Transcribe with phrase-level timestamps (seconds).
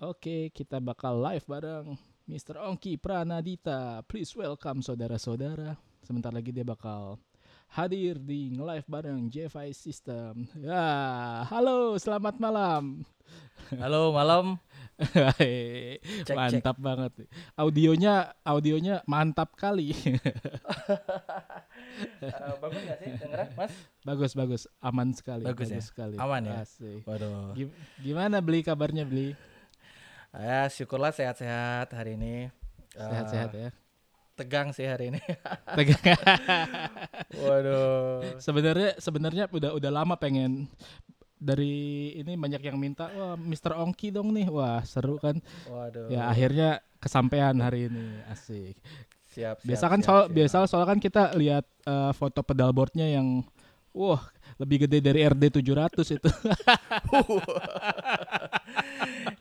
[0.00, 1.92] Oke, kita bakal live bareng
[2.24, 2.56] Mr.
[2.58, 4.00] Ongki Pranadita.
[4.08, 5.76] Please welcome saudara-saudara.
[6.00, 7.20] Sebentar lagi dia bakal
[7.68, 10.48] hadir di live bareng JFI System.
[10.56, 10.88] Ya,
[11.46, 13.04] halo, selamat malam.
[13.76, 14.56] Halo malam.
[16.24, 17.28] Cek, mantap banget.
[17.54, 19.92] Audionya, audionya mantap kali.
[22.20, 23.72] Eh, bagus gak sih dengeran mas?
[24.02, 25.44] bagus, bagus, aman sekali.
[25.44, 25.80] Bagus ya?
[25.80, 26.16] sekali.
[26.16, 26.64] Aman ya?
[26.64, 27.04] Asik.
[27.04, 27.52] Waduh.
[27.52, 29.36] Gim- Gimana beli kabarnya beli?
[30.30, 32.46] Ya syukurlah sehat-sehat hari ini.
[32.94, 33.70] Eh, Sehat-sehat ya.
[34.38, 35.20] Tegang sih hari ini.
[35.78, 36.16] Tegang.
[37.34, 38.38] Waduh.
[38.38, 40.70] sebenarnya sebenarnya udah udah lama pengen
[41.40, 41.72] dari
[42.14, 43.72] ini banyak yang minta wah Mr.
[43.74, 46.12] Ongki dong nih wah seru kan Waduh.
[46.12, 48.76] ya akhirnya kesampaian hari ini asik
[49.30, 49.56] Siap.
[49.56, 50.34] siap biasa kan siap, soal siap.
[50.36, 53.40] biasa soal kan kita lihat eh, foto pedal boardnya yang
[53.96, 54.20] wah
[54.60, 56.28] lebih gede dari RD 700 itu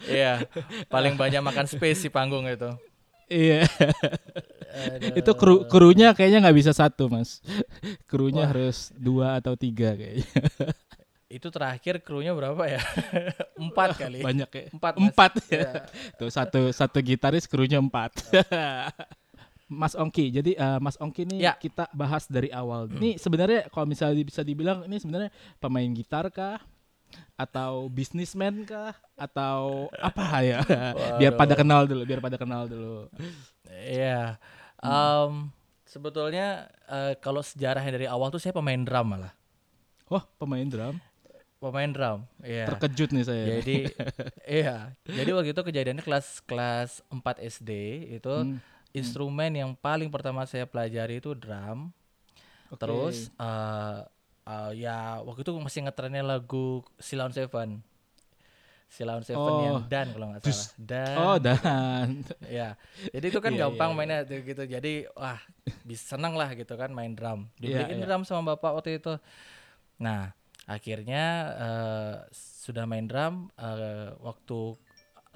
[0.10, 0.48] Iya.
[0.88, 2.72] Paling banyak makan space si panggung itu.
[3.30, 3.62] iya
[5.14, 7.46] itu kru krunya kayaknya nggak bisa satu mas
[8.10, 8.50] krunya Wah.
[8.50, 10.26] harus dua atau tiga kayaknya
[11.30, 12.82] Itu terakhir krunya berapa ya?
[13.62, 14.26] Empat kali.
[14.26, 14.94] banyak ya Empat.
[14.98, 15.02] Mas.
[15.06, 15.62] empat Iya.
[15.62, 15.72] ya
[16.18, 18.18] Tuh satu satu gitaris krunya empat.
[19.70, 21.54] Mas Ongki, jadi eh, Mas Ongki nih Ya.
[21.54, 22.90] kita bahas dari awal.
[22.90, 26.58] Ini sebenarnya kalau misalnya bisa dibilang ini sebenarnya pemain gitar kah?
[27.34, 28.98] Atau bisnismen kah?
[29.16, 30.60] Atau apa ya?
[31.16, 33.08] biar pada kenal dulu, biar pada kenal dulu.
[33.70, 34.42] Iya.
[34.82, 35.54] Em,
[35.86, 39.34] sebetulnya eh, kalau sejarahnya dari awal tuh saya pemain drum malah.
[40.10, 40.98] Wah, pemain drum.
[41.60, 42.20] Pemain drum.
[42.42, 42.72] Iya.
[42.72, 43.44] Terkejut nih saya.
[43.60, 43.78] Jadi
[44.64, 44.98] iya.
[45.04, 47.22] Jadi waktu itu kejadiannya kelas kelas 4
[47.60, 47.70] SD
[48.16, 48.58] itu Hmm,
[48.92, 51.94] instrumen yang paling pertama saya pelajari itu drum.
[52.70, 52.80] oke.
[52.80, 54.00] Terus eh
[54.46, 57.82] eh, ya waktu itu masih ngetrennya lagu Silon Seven.
[58.90, 59.62] Silon Seven Oh.
[59.62, 60.70] yang dan kalau nggak salah.
[60.82, 61.16] Dan.
[61.22, 62.10] Oh, dan
[62.50, 62.74] Ya,
[63.14, 64.64] jadi itu kan Iya, gampang iya, mainnya gitu.
[64.66, 65.38] Jadi wah
[65.86, 67.46] bisa seneng lah gitu kan main drum.
[67.62, 68.06] Iya, Dibeliin iya.
[68.10, 69.14] drum sama bapak waktu itu.
[70.02, 70.34] Nah
[70.66, 71.24] akhirnya
[71.58, 74.74] eh, sudah main drum eh, waktu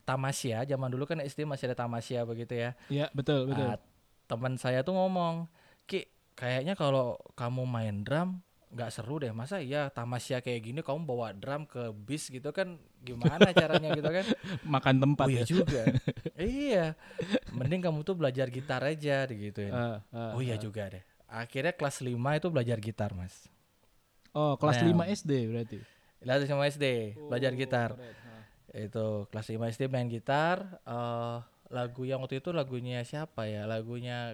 [0.04, 0.64] tamasya.
[0.64, 2.76] Zaman dulu kan SD masih ada tamasya begitu ya.
[2.88, 3.68] ya betul, betul.
[3.68, 3.80] Ah,
[4.28, 5.48] teman saya tuh ngomong,
[5.84, 8.40] Ki kayaknya kalau kamu main drum
[8.74, 12.82] nggak seru deh masa iya tamasya kayak gini kamu bawa drum ke bis gitu kan
[13.06, 14.26] gimana caranya gitu kan
[14.74, 15.46] Makan tempat oh iya ya.
[15.46, 15.82] juga.
[16.42, 16.86] iya.
[17.54, 19.72] Mending kamu tuh belajar gitar aja gitu ya.
[19.72, 20.62] Ah, ah, oh iya ah.
[20.62, 21.04] juga deh.
[21.30, 23.46] Akhirnya kelas 5 itu belajar gitar, Mas.
[24.34, 25.06] Oh, kelas Nah.
[25.06, 25.78] 5 SD berarti.
[26.22, 26.86] Kelas 5 SD
[27.30, 27.90] belajar Oh, gitar.
[27.94, 28.16] keren.
[28.74, 28.82] Ah.
[28.82, 31.38] Itu kelas 5 SD main gitar eh
[31.70, 33.66] lagu yang waktu itu lagunya siapa ya?
[33.66, 34.34] Lagunya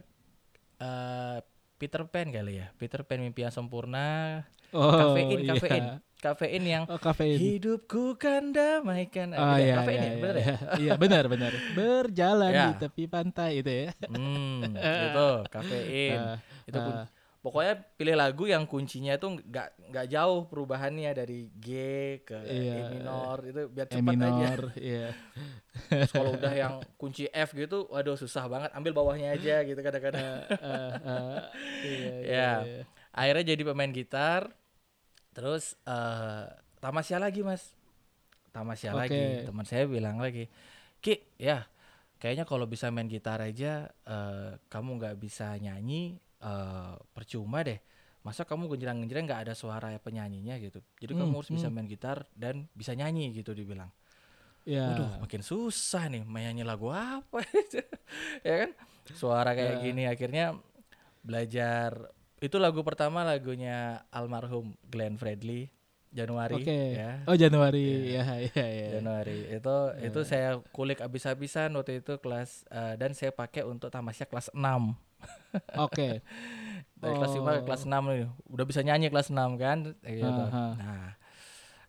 [0.79, 1.37] eh
[1.79, 2.67] Peter Pan kali ya.
[2.75, 4.43] Peter Pan mimpi yang sempurna.
[4.69, 5.53] Oh, Kafein, iya.
[5.55, 5.85] kafein.
[6.19, 7.39] Kafein yang Oh, kafein.
[7.39, 9.31] hidupku kan damaikan.
[9.33, 10.43] Oh Bener, iya, kafein iya, ya, iya, bener ya?
[10.45, 10.57] iya.
[10.83, 11.51] Iya, benar benar.
[11.79, 12.65] Berjalan Ya.
[12.69, 13.89] di tepi pantai itu ya.
[14.11, 14.75] Hmm,
[15.07, 16.19] itu kafein.
[16.19, 17.07] Ah, itu ah.
[17.39, 21.67] Pokoknya pilih lagu yang kuncinya itu nggak nggak jauh perubahannya dari G
[22.21, 24.59] ke Iya, E minor itu biar E cepat aja minor,
[24.91, 25.07] iya.
[25.87, 30.19] Terus kalau udah yang kunci F gitu waduh susah banget ambil bawahnya aja gitu kadang-kadang
[30.19, 31.43] Ah, ah, ah.
[31.79, 32.51] Iya, iya, Ya.
[32.59, 32.81] iya.
[33.09, 34.51] akhirnya jadi pemain gitar
[35.31, 36.45] terus eh
[36.79, 37.71] tamasya lagi mas
[38.51, 38.99] tamasya Oke.
[39.07, 40.51] lagi teman saya bilang lagi
[40.99, 41.63] Ki ya
[42.19, 47.79] kayaknya kalau bisa main gitar aja eh, kamu nggak bisa nyanyi eh, percuma deh
[48.19, 51.75] masa kamu genjreng-genjreng nggak ada suara penyanyinya gitu jadi Hmm, kamu harus bisa hmm.
[51.75, 53.89] main gitar dan bisa nyanyi gitu dibilang
[54.67, 54.85] Ya.
[54.85, 57.41] Waduh, makin susah nih nyanyi lagu apa
[58.47, 58.69] ya kan?
[59.09, 59.81] Suara kayak Ya.
[59.81, 60.45] gini akhirnya
[61.25, 65.67] belajar itu lagu pertama lagunya almarhum Glenn Fredly
[66.09, 66.79] Januari Oke.
[66.95, 67.21] ya.
[67.25, 68.13] Oh, Januari.
[68.13, 68.87] Ya, ya, ya.
[68.97, 74.25] Januari itu itu saya kulik abis-abisan waktu itu kelas eh, dan saya pakai untuk tamasya
[74.25, 74.93] kelas 6.
[75.77, 76.21] Oke.
[76.99, 77.65] Dari kelas 5 ke Oh.
[77.65, 78.27] kelas 6 nih.
[78.51, 79.95] Udah bisa nyanyi kelas 6 kan?
[80.03, 80.27] Gitu.
[80.27, 80.65] Aha.
[80.75, 81.09] Nah,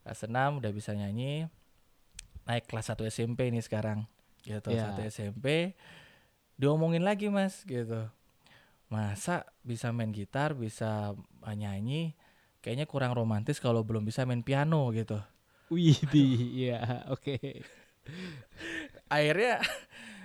[0.07, 1.51] kelas 6 udah bisa nyanyi.
[2.47, 4.07] Naik kelas 1 SMP nih sekarang.
[4.41, 4.95] Gitu, Ya.
[4.95, 5.75] 1 SMP.
[6.57, 8.07] Diomongin lagi, Mas, gitu.
[8.87, 11.15] Masa bisa main gitar, bisa
[11.47, 12.15] nyanyi,
[12.59, 15.19] kayaknya kurang romantis kalau belum bisa main piano gitu.
[15.71, 17.39] Wih, iya, oke.
[19.07, 19.63] Akhirnya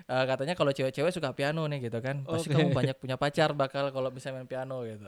[0.06, 2.22] uh, katanya kalau cewek-cewek suka piano nih gitu kan.
[2.24, 2.58] Pasti Oke.
[2.58, 5.06] kamu banyak punya pacar bakal kalau bisa main piano gitu.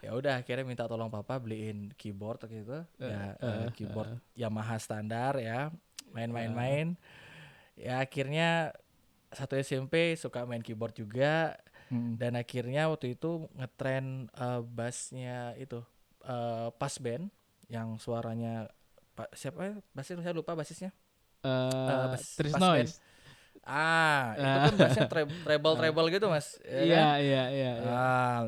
[0.00, 2.82] Ya udah akhirnya minta tolong papa beliin keyboard gitu.
[2.96, 5.68] Ya Eh, uh, keyboard Yamaha standar ya.
[6.10, 6.96] Main-main-main.
[7.74, 8.74] Ya akhirnya
[9.30, 11.54] satu SMP suka main keyboard juga
[11.90, 12.14] Hmm.
[12.14, 15.82] dan akhirnya waktu itu ngetren uh, bassnya itu
[16.22, 17.26] uh, pas band
[17.66, 18.70] yang suaranya
[19.10, 19.74] Pak siapa ya?
[19.90, 20.94] Basisnya saya lupa basisnya.
[21.42, 23.02] Eh, pas- Tris pas Noise.
[23.62, 24.56] Ah, itu Ah.
[24.62, 26.56] kan biasanya tre- treble treble gitu mas.
[26.64, 27.16] ya Iya, kan?
[27.18, 27.90] iya, iya, iya.
[27.90, 28.40] Ah,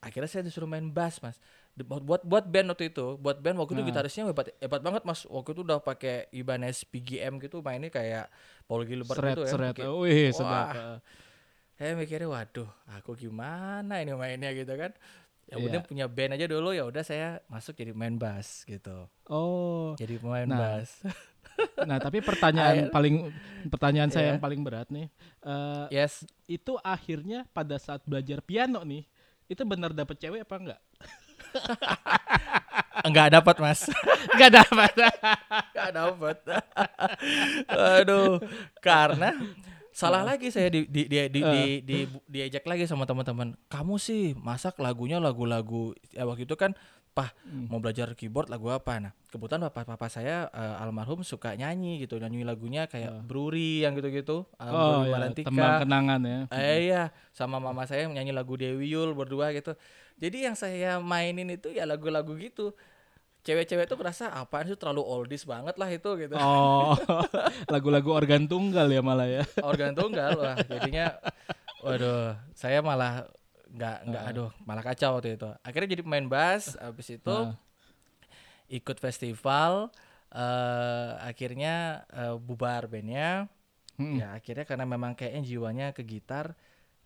[0.00, 1.36] akhirnya saya disuruh main bass mas.
[1.76, 3.88] Buat buat buat band waktu itu, buat band waktu itu Nah.
[3.88, 5.22] gitarisnya hebat hebat banget mas.
[5.24, 8.26] Waktu itu udah pakai Ibanez PGM gitu, mainnya kayak
[8.64, 9.50] Paul Gilbert Seret, gitu ya.
[9.52, 9.74] seret.
[9.76, 10.50] Kayak- Wih, sedap.
[10.50, 10.70] Wah.
[10.74, 10.98] Eh,
[11.74, 14.90] saya mikirnya waduh aku gimana ini mainnya gitu kan
[15.46, 15.64] yang Iya.
[15.70, 20.18] penting punya band aja dulu ya udah saya masuk jadi main bass gitu Oh, jadi
[20.18, 20.98] pemain Nah, bass
[21.80, 23.14] nah tapi pertanyaan Akhir- paling
[23.66, 24.30] pertanyaan saya Iya.
[24.30, 25.06] yang paling berat nih,
[25.42, 29.02] eh, yes itu akhirnya pada saat belajar piano nih,
[29.46, 30.80] itu benar dapet cewek apa enggak?
[33.06, 33.80] enggak dapat mas
[34.34, 34.92] Enggak dapat.
[35.70, 36.36] enggak dapat
[37.68, 38.38] aduh
[38.78, 39.32] karena
[39.90, 44.30] salah lagi saya di di di di, di, di- diajak lagi sama teman-teman kamu sih
[44.34, 46.74] masak lagunya lagu-lagu ya waktu itu kan
[47.18, 47.66] pah Hmm.
[47.66, 52.14] mau belajar keyboard lagu apa nah kebetulan bapak papa saya eh, almarhum suka nyanyi gitu
[52.16, 55.50] nyanyi lagunya kayak Bruri yang gitu-gitu uh, Oh, ya, Malantika.
[55.50, 56.38] tembang kenangan ya.
[56.52, 59.74] Eh, iya, sama mama saya nyanyi lagu Dewi Yul berdua gitu.
[60.16, 62.70] Jadi yang saya mainin itu ya lagu-lagu gitu.
[63.40, 66.34] Cewek-cewek tuh merasa apaan sih terlalu oldies banget lah itu gitu.
[66.34, 66.92] Oh,
[67.72, 69.42] lagu-lagu organ tunggal ya malah ya.
[69.58, 71.16] Organ tunggal wah jadinya
[71.80, 73.24] waduh, saya malah
[73.68, 74.30] nggak nggak Ah.
[74.32, 75.48] aduh, malah kacau waktu itu.
[75.60, 77.52] Akhirnya jadi pemain bass habis itu Ah.
[78.68, 79.88] ikut festival
[80.28, 83.48] eh akhirnya eh, bubar bandnya.
[83.96, 84.14] Hmm.
[84.14, 86.54] Ya akhirnya karena memang kayaknya jiwanya ke gitar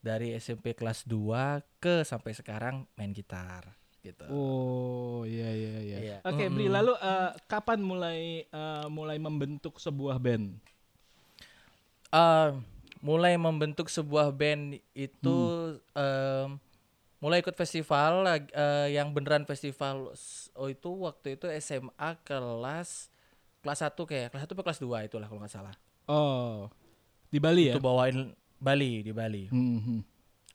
[0.02, 3.64] dari SMP kelas 2 ke sampai sekarang main gitar
[4.02, 4.26] gitu.
[4.26, 5.98] Oh, iya iya iya.
[6.02, 6.16] Iya.
[6.26, 6.74] Oke, Bri, Mm-mm.
[6.74, 10.58] lalu eh, kapan mulai eh, mulai membentuk sebuah band?
[12.12, 12.50] Eh,
[13.02, 15.82] mulai membentuk sebuah band itu Hmm.
[15.93, 16.49] em,
[17.19, 20.14] mulai ikut festival eh, yang beneran festival
[20.54, 23.10] oh itu waktu itu SMA kelas
[23.58, 25.75] kelas 1 kayak kelas 1 atau kelas 2 itulah kalau nggak salah.
[26.06, 26.66] Oh,
[27.28, 27.75] di Bali ya?
[27.75, 29.46] Itu bawain Bali di Bali.
[29.50, 30.00] Hmm, hmm.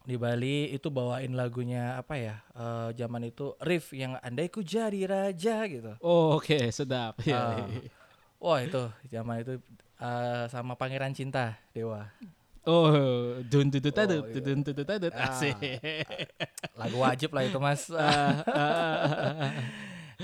[0.03, 2.35] Di Bali itu bawain lagunya apa ya?
[2.51, 5.95] eh, zaman itu riff yang andai ku jadi raja gitu.
[5.99, 7.19] Oh, oke, sedap.
[7.23, 7.67] Iya, Ah.
[7.67, 7.91] iya.
[8.37, 9.55] Wah itu zaman itu
[9.97, 12.11] eh, sama Pangeran Cinta Dewa.
[12.67, 12.91] Oh,
[13.47, 14.43] dun tutut tadut, Oh, iya.
[14.43, 15.13] dun tutut tadut.
[15.15, 15.31] Ah.
[15.31, 15.55] Asik.
[16.75, 17.87] Lagu wajib lah itu mas.
[17.89, 19.51] Ah, ah,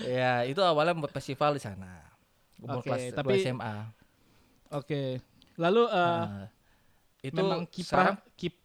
[0.04, 2.04] ya itu awalnya buat festival di sana.
[2.60, 3.76] Umur Oke, kelas tapi- SMA.
[4.70, 5.24] Oke.
[5.56, 6.48] Lalu eh, Nah,
[7.22, 8.64] itu memang sekarang kiprah kip-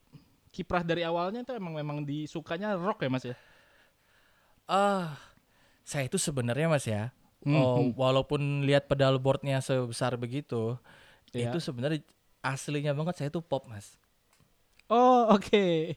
[0.50, 3.36] kiprah dari awalnya itu emang memang disukanya rock ya, Mas ya?
[4.66, 5.16] ah
[5.80, 7.08] saya itu sebenarnya mas ya.
[7.40, 7.96] Hmm, oh, hmm.
[7.96, 10.76] walaupun lihat pedal boardnya sebesar begitu,
[11.30, 11.48] Iya.
[11.48, 12.02] itu sebenarnya
[12.42, 13.98] aslinya banget saya itu pop mas.
[14.88, 15.94] Oh, oke.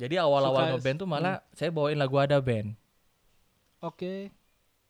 [0.00, 2.72] Jadi awal-awal ngeband tuh malah saya bawain lagu ada band.
[3.84, 4.32] Oke.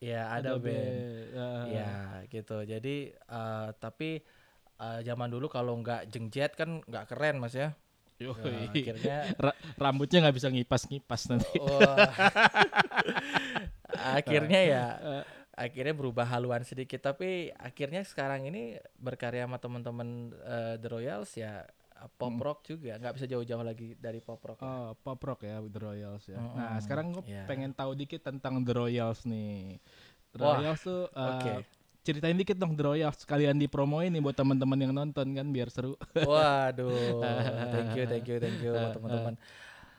[0.00, 0.96] Ya ada, band.
[1.34, 1.64] Ah.
[1.66, 1.92] Ya
[2.30, 2.62] gitu.
[2.62, 4.22] Jadi eh, tapi
[4.80, 7.74] eh, zaman dulu kalau nggak jengjet kan nggak keren mas ya.
[8.20, 8.36] Yoi.
[8.36, 11.56] Ya, akhirnya Ra- rambutnya nggak bisa ngipas-ngipas nanti.
[11.56, 12.12] wah.
[14.20, 15.24] akhirnya ya Eh,
[15.64, 18.62] akhirnya berubah haluan sedikit tapi akhirnya sekarang ini
[19.06, 20.08] berkarya sama teman-teman
[20.54, 21.52] eh, The Royals ya
[22.00, 22.40] eh, pop Hmm.
[22.40, 24.60] rock juga nggak bisa jauh-jauh lagi dari pop rock.
[24.60, 24.68] ya.
[24.68, 26.40] Oh, pop rock ya The Royals ya.
[26.52, 27.44] Nah, Mm-mm, sekarang gue iya.
[27.48, 29.80] pengen tahu dikit tentang The Royals nih.
[30.32, 31.64] The Wah, Royals tuh uh, Oke.
[32.04, 35.96] ceritain dikit dong The Royals sekalian dipromoin nih buat teman-teman yang nonton kan biar seru.
[36.20, 39.34] Waduh, thank you, thank you, thank you buat Eh, teman-teman.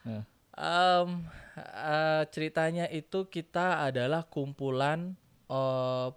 [0.06, 0.24] eh.
[0.52, 1.10] Em,
[1.58, 5.16] eh, ceritanya itu kita adalah kumpulan
[5.52, 6.08] eh,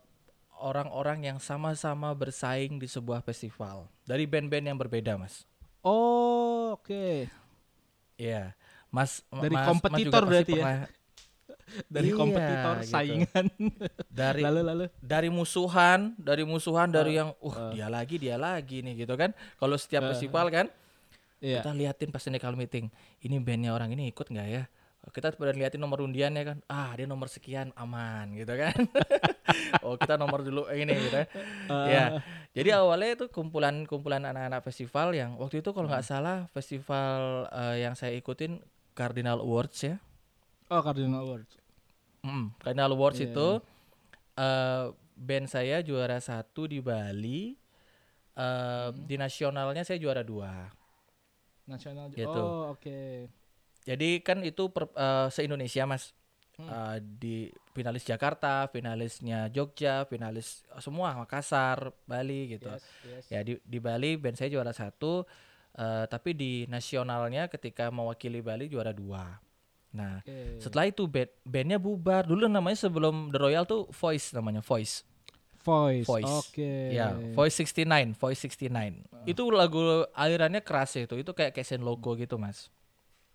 [0.56, 5.42] orang-orang yang sama-sama bersaing di sebuah festival dari band-band yang berbeda, Mas.
[5.80, 7.26] Oh, oke.
[8.14, 8.54] Iya,
[8.88, 9.20] Mas.
[9.28, 10.64] Dari Mas- Mas kompetitor pasti berarti ya?
[10.64, 10.90] pernah-
[11.90, 12.88] Dari Iya, kompetitor gitu.
[12.88, 13.46] saingan.
[14.20, 14.84] Dari lalu lalu.
[14.96, 17.70] dari musuhan, dari musuhan, dari Eh, yang, uh, eh.
[17.74, 19.34] dia lagi, dia lagi nih, gitu kan?
[19.58, 20.66] Kalau setiap Eh, festival kan,
[21.42, 21.60] Iya.
[21.60, 22.88] kita liatin pas technical meeting
[23.20, 24.64] ini bandnya orang ini ikut nggak ya
[25.12, 28.72] kita pada liatin nomor undiannya kan ah dia nomor sekian aman gitu kan
[29.84, 31.26] oh kita nomor dulu eh, ini gitu kan.
[31.68, 32.04] Eh, ya
[32.54, 35.98] jadi awalnya itu kumpulan kumpulan anak-anak festival yang waktu itu kalau Hmm.
[35.98, 38.62] nggak salah festival eh, yang saya ikutin
[38.94, 39.98] Cardinal Awards ya
[40.72, 41.52] Oh, Cardinal Awards.
[42.24, 43.48] Mm, Cardinal Awards Iya, itu
[44.40, 44.84] eh,
[45.14, 47.52] band saya juara satu di Bali
[48.34, 49.04] eh, Hmm.
[49.04, 50.72] di nasionalnya saya juara dua
[51.64, 52.12] Nasional.
[52.12, 52.28] Gitu.
[52.28, 53.28] Oh, oke.
[53.84, 56.16] Jadi kan itu per, eh, se-Indonesia Mas.
[56.54, 56.70] Hmm.
[56.70, 57.36] Eh, di
[57.74, 62.70] finalis Jakarta, finalisnya Jogja, finalis eh, semua Makassar, Bali gitu.
[62.70, 63.24] Yes, yes.
[63.28, 65.26] Ya di di Bali band saya juara satu,
[65.74, 69.42] eh, tapi di nasionalnya ketika mewakili Bali juara dua.
[69.94, 70.62] Nah Oke.
[70.62, 72.22] setelah itu band bandnya bubar.
[72.22, 75.02] Dulu namanya sebelum The Royal tuh Voice namanya Voice.
[75.64, 76.04] Voice.
[76.04, 76.28] Voice.
[76.28, 76.92] Oke.
[76.92, 79.00] Ya, Voice 69, Voice 69.
[79.24, 81.16] Itu lagu alirannya keras itu.
[81.16, 82.68] Itu kayak Kesen Logo gitu, Mas.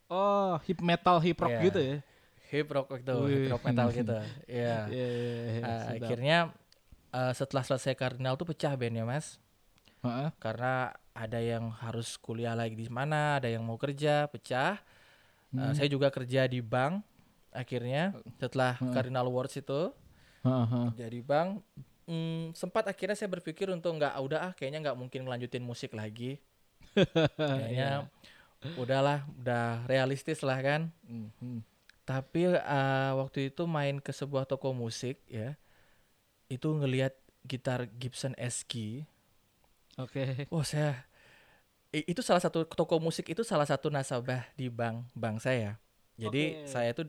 [0.10, 1.66] Oh, hip metal, hip rock Iya.
[1.70, 1.98] gitu ya.
[2.50, 3.30] Hip rock gitu, Wih.
[3.46, 4.16] hip rock metal gitu.
[4.50, 4.80] Iya.
[4.90, 6.02] Iya, iya, iya, Uh, sedap.
[6.02, 6.38] akhirnya
[7.14, 9.38] uh, setelah selesai Kardinal tuh pecah bandnya, Mas.
[10.02, 10.30] Heeh.
[10.42, 14.82] Karena ada yang harus kuliah lagi di mana, ada yang mau kerja, pecah.
[15.54, 15.74] Uh, Hmm.
[15.74, 17.02] saya juga kerja di bank
[17.50, 18.94] akhirnya setelah Heeh.
[18.94, 19.90] Cardinal Awards itu
[20.46, 20.90] Heeh, heeh.
[20.94, 21.66] jadi bank
[22.06, 25.98] mm, sempat akhirnya saya berpikir untuk nggak ah, udah ah kayaknya nggak mungkin melanjutin musik
[25.98, 26.38] lagi
[27.36, 28.06] kayaknya
[28.76, 31.64] udahlah udah realistis lah kan Mhm.
[32.04, 35.56] tapi uh, waktu itu main ke sebuah toko musik ya
[36.50, 37.14] itu ngelihat
[37.46, 39.06] gitar Gibson SG
[40.00, 40.48] Oke.
[40.50, 41.06] wah saya
[41.94, 45.78] i- itu salah satu toko musik itu salah satu nasabah di bank bank saya
[46.20, 46.70] jadi Oke.
[46.70, 47.08] saya tuh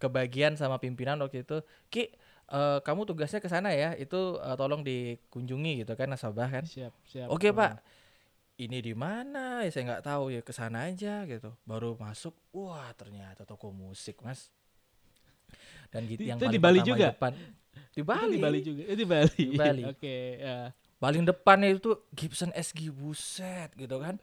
[0.00, 2.12] kebagian sama pimpinan waktu itu ki
[2.52, 6.92] eh, kamu tugasnya ke sana ya itu eh, tolong dikunjungi gitu kan nasabah kan Siap,
[7.08, 7.28] siap.
[7.32, 7.80] Oke pak,
[8.56, 9.62] ini di mana?
[9.66, 11.50] Ya saya nggak tahu ya ke sana aja gitu.
[11.66, 14.50] Baru masuk, wah ternyata toko musik mas.
[15.90, 17.06] Dan gitu Di- yang itu di paling Bali pertama juga?
[17.14, 17.32] Depan.
[17.94, 18.34] Di Itu Bali.
[18.34, 18.82] di Bali juga.
[18.86, 19.34] Eh, di Bali.
[19.38, 19.82] Di Bali.
[19.94, 20.58] Oke, ya.
[20.98, 24.16] Paling depannya itu Gibson SG buset gitu kan.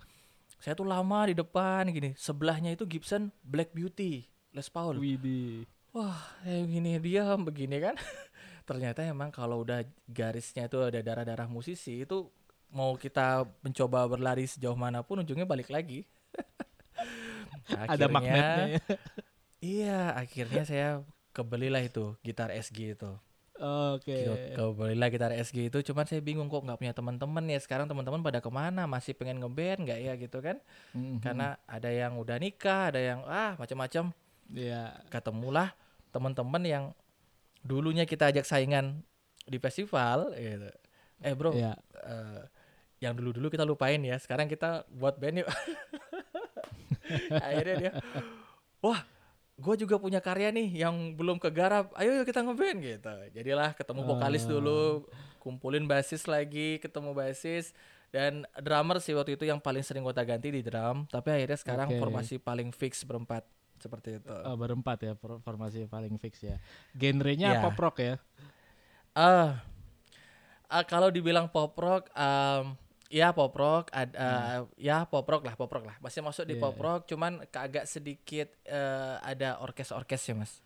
[0.58, 2.14] Saya tuh lama di depan gini.
[2.16, 5.00] Sebelahnya itu Gibson Black Beauty Les Paul.
[5.00, 5.64] Widih.
[5.92, 7.96] Wah, kayak gini diam begini kan.
[8.70, 12.32] Ternyata emang kalau udah garisnya itu ada darah-darah musisi itu
[12.72, 16.08] mau kita mencoba berlari sejauh mana pun ujungnya balik lagi.
[17.92, 18.82] Ada magnetnya ya.
[19.62, 20.88] Iya, akhirnya saya
[21.38, 23.14] kebelilah itu gitar SG itu.
[23.62, 24.10] Oke.
[24.10, 27.62] Gitu, Kebelilah gitar SG itu, cuman saya bingung kok nggak punya teman-teman ya.
[27.62, 28.90] Sekarang teman-teman pada ke mana?
[28.90, 30.58] Masih pengen ngeband nggak ya gitu kan?
[30.98, 31.22] Mhm.
[31.22, 34.10] Karena ada yang udah nikah, ada yang ah macam-macam
[34.50, 34.98] Iya.
[35.14, 35.78] ketemulah
[36.10, 36.84] teman-teman yang
[37.62, 39.06] dulunya kita ajak saingan
[39.46, 40.74] di festival gitu.
[41.22, 41.78] Eh bro, Iya.
[42.02, 42.42] eh,
[43.02, 44.16] yang dulu-dulu kita lupain ya.
[44.16, 45.50] Sekarang kita buat band yuk.
[47.44, 47.92] Akhirnya dia,
[48.80, 49.02] wah,
[49.58, 51.92] gue juga punya karya nih yang belum kegarap.
[51.98, 53.14] Ayo yuk kita ngeband gitu.
[53.34, 54.50] Jadilah ketemu vokalis Ah.
[54.50, 57.74] dulu, kumpulin basis lagi, ketemu basis
[58.12, 61.10] dan drummer sih waktu itu yang paling sering gonta ganti di drum.
[61.10, 61.98] Tapi akhirnya sekarang Oke.
[61.98, 63.44] formasi paling fix berempat
[63.82, 64.30] seperti itu.
[64.46, 66.62] Oh, berempat ya for- formasi paling fix ya.
[66.94, 67.62] Genrenya Iya.
[67.66, 68.16] pop rock ya.
[69.12, 69.60] Ah,
[70.70, 72.78] ah, kalau dibilang pop rock, em,
[73.12, 75.96] ya pop rock, ad- eh, ya pop rock lah, pop rock lah.
[76.00, 80.64] Masih masuk di Iya, pop rock, cuman agak sedikit eh, ada orkes-orkes ya mas.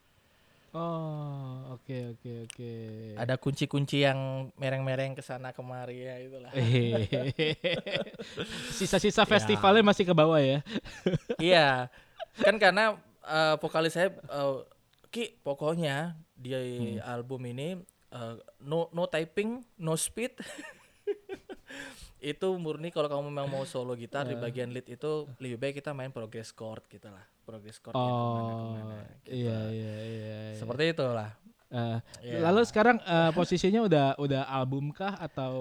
[0.75, 2.71] Oh, oke oke oke.
[3.15, 6.51] Ada kunci-kunci yang mereng-mereng ke sana kemari ya itulah.
[8.75, 9.25] Sisa-sisa Ya.
[9.25, 10.59] festivalnya masih ke bawah ya.
[11.39, 11.87] iya,
[12.35, 14.57] kan karena eh, vokalis saya eh,
[15.09, 16.99] Ki pokoknya di Hmm.
[17.07, 17.79] album ini
[18.11, 20.35] eh, no no typing, no speed.
[22.25, 24.39] itu murni kalau kamu memang mau solo gitar di Eh.
[24.39, 27.21] bagian lead itu lebih baik kita main progress chord gitu lah.
[27.41, 29.29] Progress chord Oh, ke mana-kemana gitu.
[29.31, 30.37] iya iya iya.
[30.49, 30.57] iya.
[30.57, 31.29] Seperti itulah.
[31.67, 32.39] Eh, Iya.
[32.43, 35.53] Lalu sekarang eh, posisinya udah udah album kah atau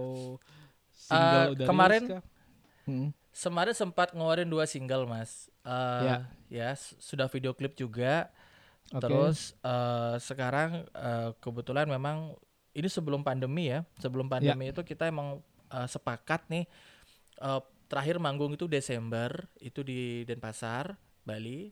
[0.90, 2.22] single Eh, udah kemarin- kah?
[2.84, 3.08] Hmm.
[3.30, 5.52] Semarin sempat ngeluarin dua single mas.
[5.60, 6.16] Eh, Ya.
[6.48, 8.32] ya sudah video klip juga.
[8.88, 9.00] Oke.
[9.02, 12.32] Terus eh, sekarang eh, kebetulan memang
[12.72, 13.84] ini sebelum pandemi ya.
[13.98, 16.64] Sebelum pandemi itu kita emang eh, sepakat nih
[17.42, 19.30] eh, terakhir manggung itu Desember
[19.60, 21.70] itu di Denpasar, Bali.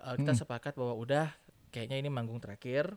[0.00, 0.40] Eh, kita Mm.
[0.40, 1.26] sepakat bahwa udah
[1.74, 2.96] kayaknya ini manggung terakhir.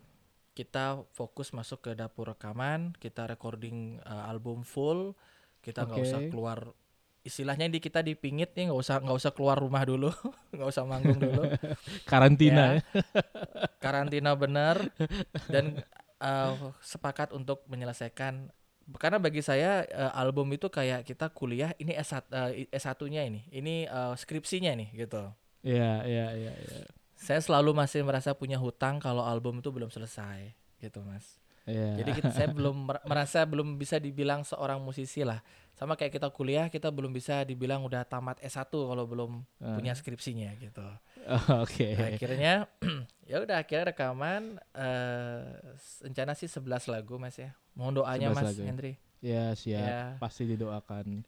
[0.53, 5.15] Kita fokus masuk ke dapur rekaman, kita recording eh, album full.
[5.63, 6.29] Kita nggak usah Oke.
[6.29, 6.71] keluar
[7.23, 10.11] istilahnya di kita dipingit nih nggak usah nggak usah keluar rumah dulu
[10.55, 11.47] nggak usah manggung dulu
[12.09, 12.81] Karantina ya.
[13.81, 14.89] karantina benar
[15.47, 15.83] dan
[16.23, 18.49] eh, sepakat untuk menyelesaikan
[18.95, 23.75] karena bagi saya eh, album itu kayak kita kuliah ini S1 eh, S1-nya ini ini
[23.85, 25.23] eh, skripsinya nih gitu
[25.63, 26.83] Iya iya iya iya.
[27.15, 31.95] saya selalu masih merasa punya hutang kalau album itu belum selesai gitu mas Iya.
[31.95, 35.39] jadi kita, saya belum mer- merasa belum bisa dibilang seorang musisi lah
[35.71, 39.79] sama kayak kita kuliah kita belum bisa dibilang udah tamat S1 kalau belum Ah.
[39.79, 40.83] punya skripsinya gitu
[41.23, 41.95] Oh, Oke.
[41.95, 42.67] akhirnya
[43.31, 45.43] ya udah akhirnya rekaman eh
[46.03, 47.55] rencana sih 11 lagu Mas ya.
[47.73, 48.67] Mohon doanya 11 Mas lagu ya.
[48.67, 48.93] Hendri.
[49.23, 49.87] Ya siap.
[49.87, 50.01] Ya.
[50.19, 51.23] Pasti didoakan.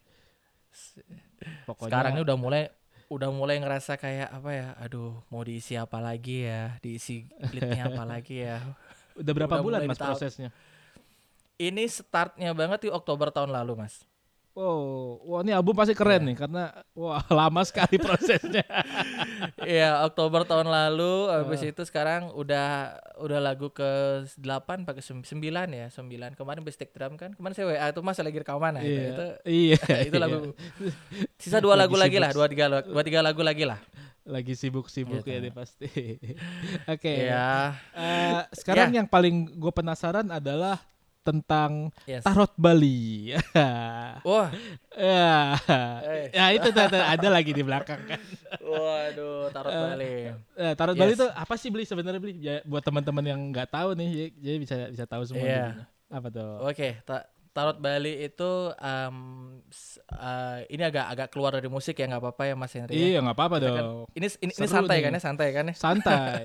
[1.63, 2.63] Pokoknya Sekarang ini udah mulai
[3.07, 4.67] udah mulai ngerasa kayak apa ya?
[4.81, 6.75] Aduh, mau diisi apa lagi ya?
[6.83, 7.23] Diisi
[7.55, 8.59] leadnya apa lagi ya?
[9.15, 10.51] udah berapa udah bulan mas prosesnya?
[11.55, 14.03] Ini startnya banget di Oktober tahun lalu, Mas.
[14.55, 16.27] Oh, wah ini album pasti keren Iya.
[16.31, 16.63] nih karena
[16.95, 18.63] wah lama sekali prosesnya.
[19.61, 23.83] Iya, Oktober tahun lalu habis itu sekarang udah udah lagu ke
[24.31, 25.25] 8 pakai 9
[25.67, 26.39] ya, 9.
[26.39, 27.33] Kemarin bestek drum kan.
[27.33, 29.09] Kemarin saya WA itu Mas lagi rekaman nah, itu, iya.
[29.11, 29.79] itu iya.
[30.07, 30.23] itu iya.
[30.23, 30.37] lagu
[31.35, 33.79] sisa dua Lagi lagu lagi lah, dua tiga dua tiga lagu lagi lah.
[34.23, 35.29] lagi sibuk-sibuk Gitu.
[35.29, 35.89] ya dia pasti.
[36.87, 37.13] Oke.
[37.27, 37.75] Iya.
[37.93, 39.03] Eh, sekarang Ya.
[39.03, 40.79] yang paling gue penasaran adalah
[41.25, 42.21] tentang Yes.
[42.21, 43.33] tarot Bali.
[44.29, 44.53] Wah,
[44.93, 45.57] ya,
[46.05, 46.29] Eh.
[46.29, 48.21] ya itu ada lagi di belakang kan.
[48.61, 50.13] waduh, tarot Eh, Bali.
[50.53, 51.19] Eh, tarot Bali Yes.
[51.19, 52.33] itu apa sih beli sebenarnya beli?
[52.37, 55.41] Ya, buat teman-teman yang nggak tahu nih, jadi- jadi bisa bisa tahu semua.
[55.41, 55.89] Jadinya.
[56.05, 56.51] Apa tuh?
[56.61, 57.25] Oke, ta-
[57.55, 58.51] tarot Bali itu
[59.71, 62.91] s- eh, ini agak agak keluar dari musik ya nggak apa-apa ya Mas Henry.
[62.91, 63.15] ya?
[63.15, 63.97] Iya nggak apa-apa kan- dong.
[64.11, 65.03] Ini ini, ini Seru santai nih.
[65.03, 65.73] kan ya, santai kan ya.
[65.73, 66.41] Santai.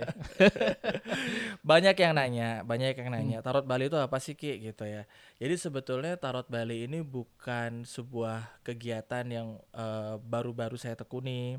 [1.67, 3.47] Banyak yang nanya, banyak yang nanya, Hmm.
[3.47, 5.05] tarot Bali itu apa sih Ki gitu ya.
[5.37, 11.59] Jadi sebetulnya tarot Bali ini bukan sebuah kegiatan yang eh, baru-baru saya tekuni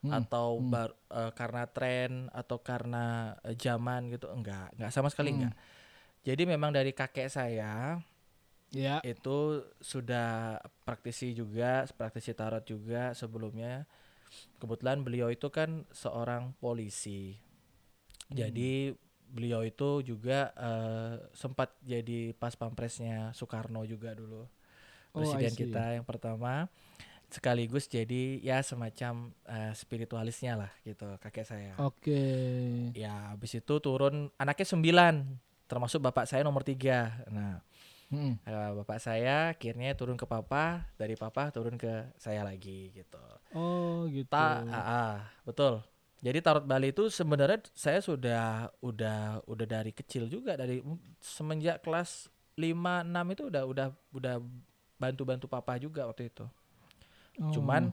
[0.00, 0.68] Hmm, atau hmm.
[0.68, 3.04] bar- eh, karena tren atau karena
[3.40, 5.38] eh, zaman gitu, enggak, enggak sama sekali Hmm.
[5.42, 5.54] enggak.
[6.22, 7.98] Jadi memang dari kakek saya
[8.74, 8.98] ya.
[9.06, 13.86] itu sudah praktisi juga, praktisi tarot juga sebelumnya.
[14.58, 17.38] Kebetulan beliau itu kan seorang polisi.
[18.28, 18.36] Hmm.
[18.36, 18.92] Jadi
[19.30, 24.46] beliau itu juga eh, sempat jadi pas pampresnya Soekarno juga dulu.
[25.14, 25.60] Oh, Presiden see.
[25.66, 26.66] kita yang pertama
[27.34, 31.74] sekaligus jadi ya semacam eh, spiritualisnya lah gitu kakek saya.
[31.82, 32.22] Oke.
[32.94, 35.14] Ya habis itu turun anaknya sembilan
[35.66, 37.26] termasuk bapak saya nomor tiga.
[37.30, 37.58] Nah
[38.14, 38.34] Hmm.
[38.46, 43.20] Eh, bapak saya akhirnya turun ke papa, dari papa turun ke saya lagi gitu.
[43.58, 44.30] Oh gitu.
[44.30, 45.82] Ta, ah, ah, betul.
[46.24, 50.80] Jadi tarot Bali itu sebenarnya saya sudah udah udah dari kecil juga dari
[51.20, 54.34] semenjak kelas 5 6 itu udah udah udah
[54.96, 56.46] bantu-bantu papa juga waktu itu.
[57.42, 57.52] Oh.
[57.52, 57.92] Cuman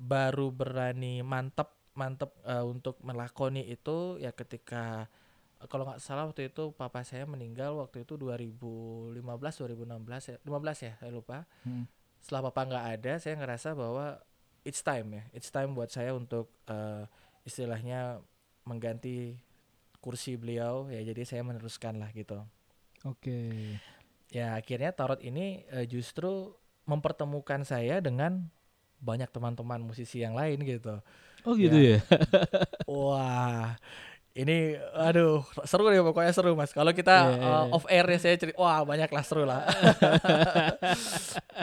[0.00, 5.06] baru berani mantep mantep eh, untuk melakoni itu ya ketika
[5.66, 10.92] kalau nggak salah waktu itu papa saya meninggal waktu itu 2015 2016 ya 15 ya
[10.96, 11.86] saya lupa Hmm.
[12.18, 14.18] setelah papa nggak ada saya ngerasa bahwa
[14.62, 17.04] it's time ya it's time buat saya untuk eh,
[17.42, 18.22] istilahnya
[18.62, 19.38] mengganti
[19.98, 22.42] kursi beliau ya jadi saya meneruskan lah gitu
[23.02, 23.78] Oke.
[24.28, 28.50] ya akhirnya tarot ini eh, justru mempertemukan saya dengan
[28.98, 30.98] banyak teman-teman musisi yang lain gitu
[31.42, 31.98] Oh gitu Ya.
[31.98, 32.00] ya.
[32.86, 33.74] wah
[34.32, 36.72] ini aduh seru deh pokoknya seru mas.
[36.72, 37.74] Kalau kita Iya, iya, eh, iya.
[37.76, 39.62] off air ya saya cerita wah banyak lah seru lah.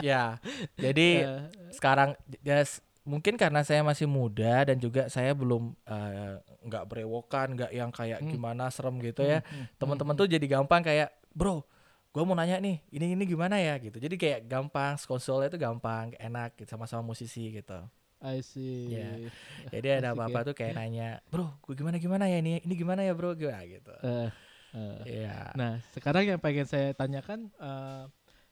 [0.00, 0.38] Ya
[0.78, 1.40] jadi Eh,
[1.74, 2.62] sekarang ya
[3.02, 8.22] mungkin karena saya masih muda dan juga saya belum eh, nggak berewokan nggak yang kayak
[8.22, 8.30] Hmm.
[8.30, 9.40] gimana serem gitu ya.
[9.40, 10.20] hmm, hmm, teman-teman hmm.
[10.22, 11.64] tuh jadi gampang kayak bro
[12.10, 13.78] gue mau nanya nih ini ini gimana ya?
[13.78, 14.02] gitu.
[14.02, 17.78] Jadi kayak gampang konsolnya itu gampang enak gitu, sama-sama musisi gitu
[18.20, 18.92] I see.
[18.92, 19.32] Iya.
[19.72, 20.46] jadi ada apa-apa ya.
[20.46, 23.94] tuh kayak nanya bro gue gimana gimana ya ini ini gimana ya bro gue gitu
[24.04, 24.28] Eh,
[24.72, 24.98] eh.
[25.24, 28.04] Iya Nah, sekarang yang pengen saya tanyakan eh,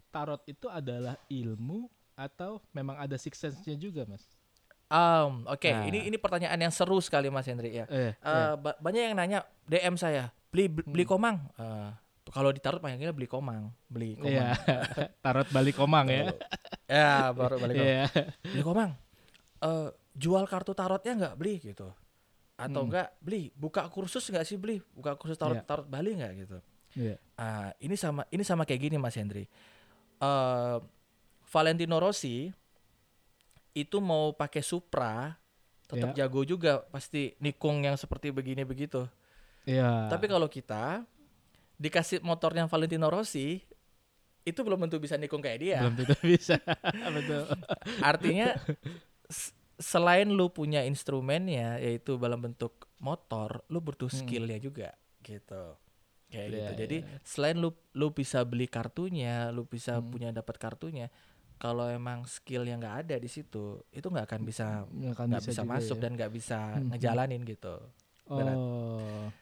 [0.08, 4.24] tarot itu adalah ilmu atau memang ada six sense-nya juga, Mas?
[4.88, 5.84] Um, oke Nah.
[5.84, 9.38] ini ini pertanyaan yang seru sekali mas Hendri ya Eh, Eh, ba- banyak yang nanya
[9.62, 11.12] DM saya beli beli Hmm.
[11.12, 11.92] komang Eh,
[12.32, 14.56] kalau di tarot panggilnya beli komang beli komang Iya.
[15.24, 16.32] tarot balik komang ya.
[16.88, 18.04] ya baru balik komang Iya.
[18.48, 18.90] beli komang
[19.58, 21.90] eh jual kartu tarotnya nggak beli gitu
[22.54, 22.90] atau Hmm.
[22.90, 25.64] enggak beli buka kursus nggak sih beli buka kursus tarot Iya.
[25.64, 26.58] tarot Bali nggak gitu
[26.96, 27.14] Iya.
[27.36, 29.46] ah ini sama ini sama kayak gini Mas Hendri
[30.18, 30.76] eh
[31.44, 32.50] Valentino Rossi
[33.72, 35.38] itu mau pakai Supra
[35.86, 36.26] tetap Iya.
[36.26, 39.06] jago juga pasti nikung yang seperti begini begitu
[39.62, 40.10] Iya.
[40.10, 41.06] tapi kalau kita
[41.76, 43.62] dikasih motornya Valentino Rossi
[44.42, 46.56] itu belum tentu bisa nikung kayak dia belum tentu bisa.
[47.16, 47.44] Betul.
[48.00, 48.56] Artinya
[49.78, 54.18] selain lu punya instrumennya yaitu dalam bentuk motor, lu butuh Hmm.
[54.20, 54.90] skillnya juga
[55.22, 55.78] gitu.
[56.28, 56.72] Kayak Iya, gitu.
[56.76, 57.16] Jadi iya.
[57.24, 60.10] selain lu lu bisa beli kartunya, lu bisa Hmm.
[60.10, 61.08] punya dapat kartunya,
[61.56, 65.72] kalau emang skill yang nggak ada di situ, itu nggak akan bisa Nggak bisa, juga
[65.72, 66.02] masuk ya.
[66.04, 66.88] dan nggak bisa Hmm.
[66.92, 67.74] ngejalanin gitu.
[68.28, 68.60] berat.
[68.60, 69.32] Oh.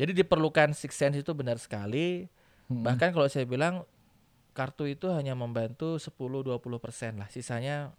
[0.00, 2.24] Jadi diperlukan six sense itu benar sekali.
[2.64, 2.80] Mm-mm.
[2.80, 3.84] Bahkan kalau saya bilang
[4.52, 7.92] kartu itu hanya membantu 10-20% lah, sisanya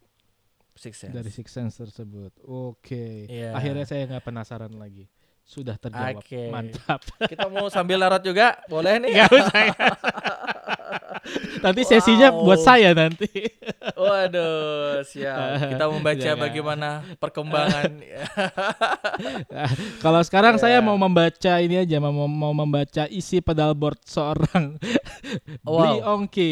[0.75, 1.13] six sense.
[1.13, 2.33] dari six sense tersebut.
[2.45, 3.29] Oke.
[3.29, 3.53] Iya.
[3.53, 5.05] Akhirnya saya nggak penasaran lagi.
[5.43, 6.23] Sudah terjawab.
[6.23, 6.49] Oke.
[6.49, 7.03] Mantap.
[7.27, 9.11] Kita mau sambil larut juga, boleh nih.
[9.11, 9.63] Nggak usah.
[11.59, 12.43] nanti sesinya Wow.
[12.43, 13.29] buat saya nanti.
[13.95, 15.71] Waduh, siap.
[15.71, 16.39] Kita membaca Jangan.
[16.39, 17.91] bagaimana perkembangan.
[19.99, 20.85] Kalau sekarang saya Ya.
[20.85, 24.75] mau membaca ini aja, mau mau membaca isi pedalboard seorang
[25.61, 26.19] Bli Wow.
[26.19, 26.51] Ongki.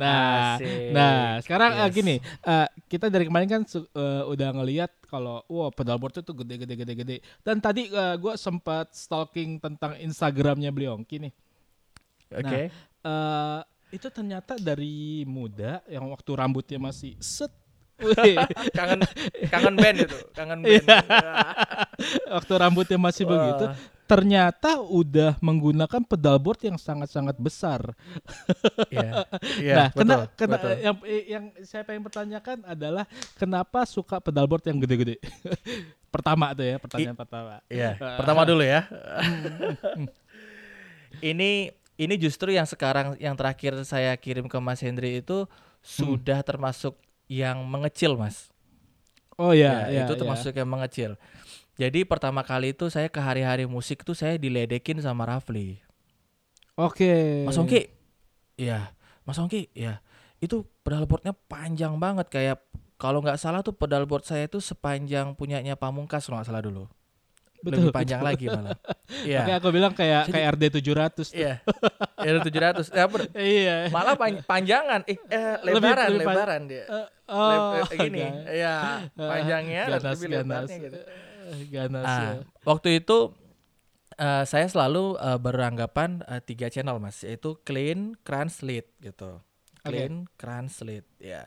[0.00, 0.88] nah, Asik.
[0.90, 1.94] nah sekarang eh, Yes.
[1.94, 6.74] gini, eh, kita dari kemarin kan eh, udah ngelihat kalau wow pedalboard itu gede gede
[6.74, 7.16] gede gede.
[7.44, 11.32] Dan tadi gue sempat stalking tentang Instagramnya Bli Ongki nih.
[12.32, 12.72] Oke.
[13.02, 13.60] Eh
[13.92, 17.52] itu ternyata dari muda yang waktu rambutnya masih set
[18.78, 19.04] kangen
[19.46, 20.82] kangen band itu, kangen band.
[20.82, 20.98] Iya.
[22.40, 23.30] waktu rambutnya masih Wah.
[23.36, 23.64] begitu
[24.12, 27.96] ternyata udah menggunakan pedalboard yang sangat-sangat besar.
[28.92, 29.24] Iya.
[29.62, 30.72] Iya, nah, betul, kena- betul.
[30.82, 33.04] yang yang saya pengen pertanyakan adalah
[33.38, 35.16] kenapa suka pedalboard yang gede-gede?
[36.12, 37.54] pertama tuh ya, pertanyaan pertama.
[37.72, 38.84] Iya, pertama dulu ya.
[41.24, 41.70] ini
[42.02, 45.46] ini justru yang sekarang yang terakhir saya kirim ke Mas Hendri itu
[45.78, 46.98] sudah termasuk
[47.30, 48.50] yang mengecil, Mas.
[49.40, 50.18] Oh ya, Ya, ya, itu ya.
[50.20, 51.14] termasuk yang mengecil.
[51.80, 55.80] Jadi pertama kali itu saya ke hari-hari musik tuh saya diledekin sama Rafli.
[56.76, 57.44] Oke.
[57.48, 57.88] Mas Ongki,
[58.60, 58.92] iya,
[59.24, 60.00] Mas Ongki, ya,
[60.40, 62.58] itu pedalboardnya panjang banget kayak
[63.00, 66.84] kalau nggak salah tuh pedalboard saya itu sepanjang punyanya Pamungkas kalau nggak salah dulu.
[67.62, 68.74] Betul, Lebih panjang lagi malah.
[69.22, 69.40] Iya.
[69.40, 71.26] Oke, aku bilang kayak Jadi- kayak RD 700 tuh.
[71.32, 71.54] Iya.
[72.18, 72.86] Ya 700.
[72.90, 73.28] Ya, bener.
[73.32, 73.76] Iya.
[73.88, 76.84] malah pan- panjangan, eh, eh, Lebih- lebaran, lebih pan- lebaran dia.
[76.84, 78.74] Leb- oh, eh, gini, ga- ya,
[79.30, 80.42] panjangnya ganas, lebih ganas.
[80.64, 80.98] lebarnya gitu.
[80.98, 82.04] Eh, Ganas.
[82.04, 82.30] Ah, ya.
[82.64, 83.18] waktu itu
[84.14, 89.38] eh, saya selalu eh, beranggapan eh, tiga channel mas, yaitu clean, crunch, lead gitu.
[89.82, 91.04] Clean, crunch, lead.
[91.16, 91.46] Ya.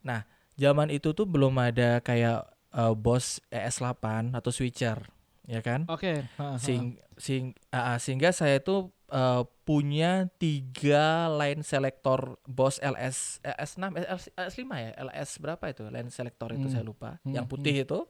[0.00, 0.22] Nah,
[0.54, 5.00] zaman itu tuh belum ada kayak eh, Boss ES8 atau switcher,
[5.46, 5.86] ya kan?
[5.86, 6.26] Oke.
[6.36, 6.58] ha.
[6.58, 13.94] Sing, sing, ah, sehingga saya tuh eh, punya tiga line selector Boss LS eh, S6
[13.94, 16.74] LS, LS5 ya LS berapa itu line selector itu Hmm.
[16.74, 18.02] saya lupa Hmm, yang putih itu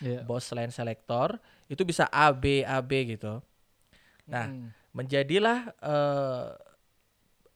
[0.00, 0.24] Iya.
[0.24, 1.36] Boss line selector
[1.68, 3.44] itu bisa A B A B gitu
[4.24, 4.72] nah, Hmm.
[4.92, 6.46] menjadilah eh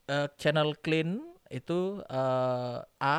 [0.09, 3.19] eh, channel clean itu eh, A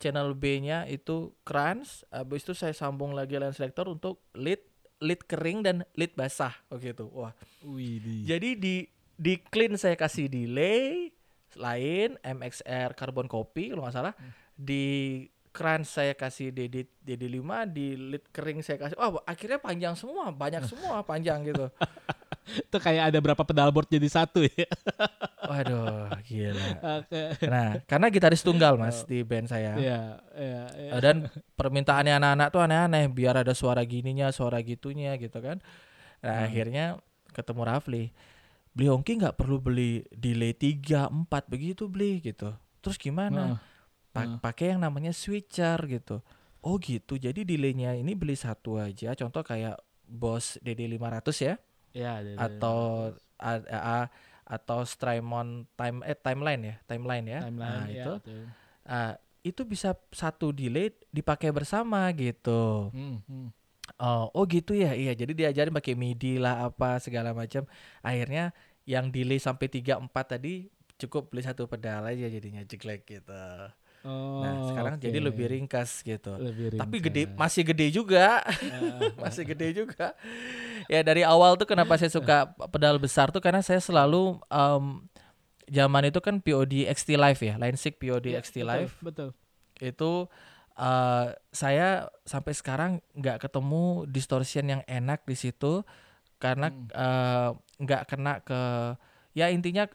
[0.00, 4.58] channel B-nya itu crunch habis itu saya sambung lagi line selector untuk lead
[5.02, 7.34] lead kering dan lead basah begitu wah
[7.66, 8.22] Widih.
[8.24, 8.86] jadi di
[9.18, 11.10] di clean saya kasih delay
[11.56, 14.14] lain MXR carbon copy kalau nggak salah.
[14.56, 18.96] Di crunch saya kasih DD DD5, di lead kering saya kasih.
[18.96, 21.68] Wah, akhirnya panjang semua, banyak semua panjang gitu.
[22.42, 24.66] Itu kayak ada berapa pedalboard jadi satu ya.
[25.46, 26.68] Waduh, gila.
[27.02, 27.22] Oke.
[27.46, 29.78] Nah, karena gitaris tunggal Mas di band saya.
[29.78, 30.00] Iya,
[30.34, 30.90] iya, iya.
[30.96, 35.62] Eh, Dan permintaannya anak-anak tuh aneh-aneh biar ada suara gininya, suara gitunya gitu kan.
[36.22, 36.46] Nah, Hmm.
[36.50, 36.84] akhirnya
[37.30, 38.04] ketemu Rafli.
[38.72, 42.54] Beli Ongki nggak perlu beli delay 3, 4 begitu beli gitu.
[42.80, 43.60] Terus gimana?
[44.10, 44.40] Pa-.
[44.40, 46.24] Pakai yang namanya switcher gitu.
[46.62, 47.18] Oh gitu.
[47.18, 49.12] Jadi delaynya ini beli satu aja.
[49.18, 49.76] Contoh kayak
[50.06, 51.54] Boss DD500 ya
[51.92, 52.34] Iya, iya.
[52.36, 52.76] atau
[53.36, 54.10] a, a-
[54.48, 57.40] atau Strymon time eh timeline ya, timeline ya.
[57.46, 58.42] timeline Nah, iya, itu betul.
[58.86, 62.90] ah, itu bisa satu delay dipakai bersama gitu.
[62.94, 63.48] Hmm, hmm.
[63.98, 64.94] Oh, oh gitu ya.
[64.94, 67.66] Iya, jadi diajarin pakai MIDI lah apa segala macam.
[68.02, 68.54] Akhirnya
[68.86, 73.34] yang delay sampai 3 4 tadi cukup beli satu pedal aja jadinya jeglek gitu.
[74.02, 75.26] Oh, nah, sekarang jadi oke.
[75.30, 76.34] lebih ringkas gitu.
[76.42, 77.06] lebih Tapi ringkas.
[77.06, 78.42] gede masih gede juga.
[78.42, 80.14] Ah, masih gede juga.
[80.92, 85.08] Ya dari awal tuh kenapa saya suka pedal besar tuh karena saya selalu em,
[85.72, 89.28] zaman itu kan POD XT Live ya, Line POD iya, XT betul, Live Betul.
[89.80, 90.12] itu
[90.72, 95.84] eh saya sampai sekarang nggak ketemu distortion yang enak di situ
[96.36, 96.88] karena Hmm.
[96.92, 97.50] eh,
[97.80, 98.60] nggak kena ke
[99.36, 99.88] ya intinya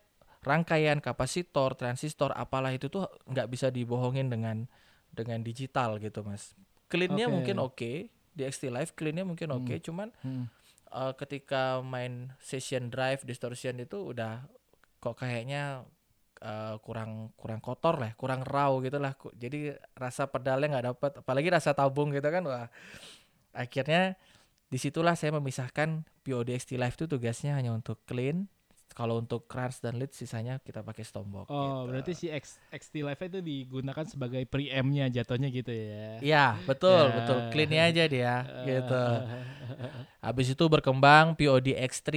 [0.46, 4.66] rangkaian kapasitor transistor apalah itu tuh nggak bisa dibohongin dengan
[5.14, 6.54] dengan digital gitu mas
[6.94, 7.34] cleannya Oke.
[7.34, 7.92] mungkin oke
[8.38, 9.84] di XT Live cleannya mungkin oke Hmm.
[9.84, 10.46] cuman Hmm.
[10.92, 14.46] Eh, ketika main session drive distortion itu udah
[14.98, 15.86] kok kayaknya
[16.42, 19.14] eh, kurang kurang kotor lah kurang raw gitu lah.
[19.36, 22.44] Jadi rasa pedalnya nggak dapet apalagi rasa tabung gitu kan.
[22.48, 22.68] Wah
[23.58, 24.16] akhirnya
[24.68, 28.52] di situlah saya memisahkan POD XT Live itu tugasnya hanya untuk clean
[28.98, 31.54] kalau untuk crunch dan lead sisanya kita pakai stombok Oh,
[31.86, 31.94] gitu.
[31.94, 36.18] berarti si X, XT Live itu digunakan sebagai preamp-nya jatuhnya gitu ya.
[36.18, 37.14] Iya betul Ya.
[37.16, 38.34] betul cleannya aja dia
[38.68, 39.04] gitu
[40.26, 42.10] habis itu berkembang POD X3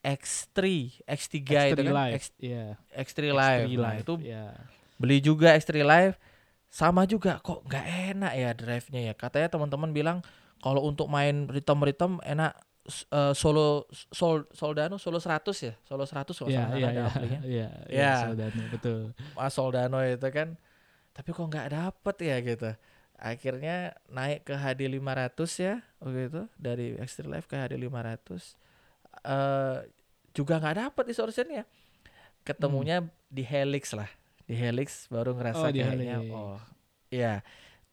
[0.00, 0.58] X3
[1.04, 2.14] X3, itu X3 kan Live.
[2.16, 2.64] X, Iya.
[2.90, 4.00] X3 Live, X3 Nah, Live.
[4.00, 4.44] itu ya.
[4.96, 6.16] beli juga X3 Live
[6.66, 10.18] sama juga kok nggak enak ya drive-nya ya katanya teman-teman bilang
[10.58, 12.56] kalau untuk main rhythm rhythm enak
[12.88, 15.74] eh, solo sol Soldano solo 100 ya?
[15.86, 18.12] Solo 100 kalau salah iya, ada iya, amplinya iya, iya, Iya.
[18.26, 19.00] Soldano, betul.
[19.38, 20.48] Mas Soldano itu kan
[21.12, 22.70] tapi kok nggak dapet ya gitu.
[23.22, 28.58] Akhirnya naik ke HD 500 ya begitu dari Extreme Life ke HD 500
[29.22, 29.78] eh
[30.32, 31.62] juga nggak dapet distortionnya
[32.42, 34.10] ketemunya di Helix lah.
[34.48, 36.34] Di Helix baru ngerasa Oh, kayaknya Helix.
[36.34, 36.58] oh
[37.12, 37.34] iya.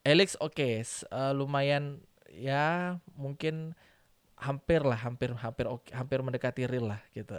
[0.02, 2.02] Helix oke s- eh, lumayan
[2.34, 3.76] ya mungkin
[4.40, 7.36] hampir lah hampir hampir hampir mendekati real lah gitu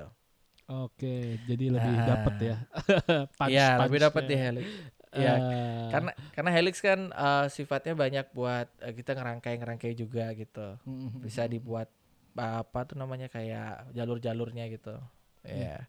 [0.71, 2.07] Oke, jadi lebih Ah.
[2.15, 2.57] dapet ya.
[3.39, 4.37] Punch- Iya lebih dapat di.
[4.39, 4.67] Helix
[5.11, 10.31] Iya, Eh, karena karena helix kan eh, sifatnya banyak buat eh, kita ngerangkai ngerangkai juga
[10.39, 11.91] gitu mm, bisa dibuat
[12.39, 14.95] apa tuh namanya kayak jalur-jalurnya gitu
[15.43, 15.83] ya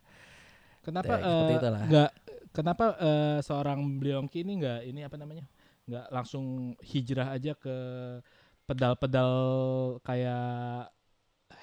[0.81, 1.81] Kenapa Ya, seperti eh, itulah.
[1.85, 2.11] nggak?
[2.51, 5.45] Kenapa eh, seorang Bliongki ini nggak ini apa namanya?
[5.85, 7.75] Nggak langsung hijrah aja ke
[8.65, 9.31] pedal-pedal
[10.01, 10.89] kayak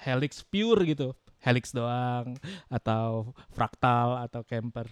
[0.05, 2.35] Helix pure gitu, Helix doang
[2.71, 4.87] atau fraktal atau camper.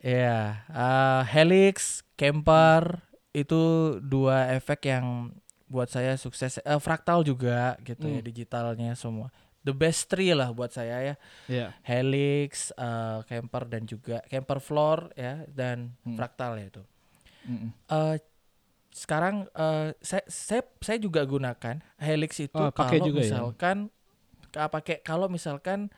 [0.00, 3.04] ya eh, helix camper
[3.36, 3.60] itu
[4.00, 5.28] dua efek yang
[5.68, 8.26] buat saya sukses eh, fraktal juga gitu ya Hmm.
[8.26, 9.28] digitalnya semua
[9.60, 11.14] the best three lah buat saya ya
[11.46, 11.68] Iya.
[11.84, 16.16] helix eh, camper dan juga camper floor ya dan Hmm.
[16.16, 16.82] fraktal ya itu
[17.90, 18.16] eh
[18.90, 23.30] sekarang eh saya saya saya juga gunakan Helix itu Oh, kalau juga ya?
[23.30, 23.99] misalkan ka-
[24.52, 25.88] pakai kalau misalkan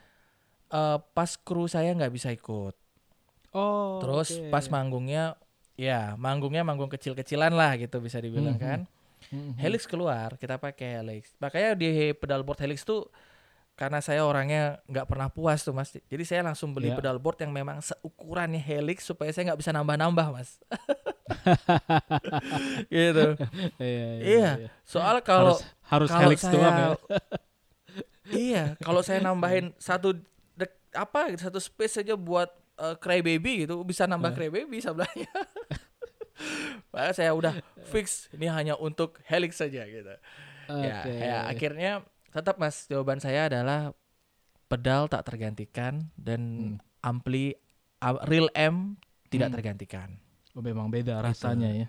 [0.69, 2.75] eh pas kru saya nggak bisa ikut.
[3.53, 4.01] Oh.
[4.01, 4.49] Terus oke.
[4.49, 5.37] pas manggungnya
[5.77, 8.63] ya manggungnya manggung kecil-kecilan lah gitu bisa dibilang Mhm.
[8.63, 8.81] kan.
[9.31, 9.53] Mhm.
[9.57, 11.33] Helix keluar, kita pakai Helix.
[11.39, 13.09] Makanya di pedalboard Helix tuh
[13.73, 16.97] karena saya orangnya nggak pernah puas tuh mas, jadi saya langsung beli Ya.
[16.97, 20.61] pedalboard yang memang seukurannya Helix supaya saya nggak bisa nambah-nambah mas.
[22.93, 23.27] gitu.
[23.81, 24.51] Iya, Iya.
[24.85, 26.89] Soal kalau harus harus kalau Helix saya doang ya.
[28.33, 30.17] iya, kalau saya nambahin satu
[30.53, 34.37] dek, apa gitu, satu space aja buat uh, Crybaby gitu, bisa nambah Eh.
[34.37, 35.31] Crybaby sebelahnya.
[36.91, 37.55] Makanya saya udah
[37.87, 40.15] fix ini hanya untuk Helix saja gitu.
[40.69, 41.15] Ya, Oke.
[41.15, 41.93] ya, akhirnya
[42.29, 43.93] tetap Mas jawaban saya adalah
[44.67, 46.77] pedal tak tergantikan dan Hmm.
[47.03, 47.53] ampli
[48.25, 48.97] real M
[49.29, 49.57] tidak Hmm.
[49.57, 50.09] tergantikan.
[50.53, 51.89] Oh, memang beda rasanya ya.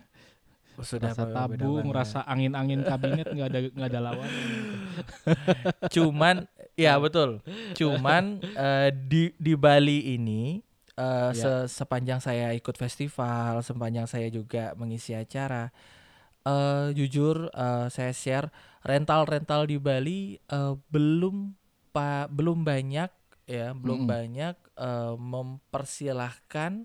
[0.82, 1.96] Sudah rasa beda tabung, banget.
[1.96, 4.30] rasa angin-angin kabinet nggak ada nggak ada lawan.
[5.90, 6.36] cuman
[6.74, 7.42] ya betul
[7.74, 10.58] cuman eh, di di Bali ini
[10.94, 11.34] eh, Ya.
[11.34, 15.70] se- sepanjang saya ikut festival sepanjang saya juga mengisi acara
[16.44, 18.48] eh jujur eh, saya share
[18.84, 21.54] rental rental di Bali eh, belum
[21.90, 23.10] pa, belum banyak
[23.46, 24.10] ya belum Mm-mm.
[24.10, 26.84] banyak eh, mempersilahkan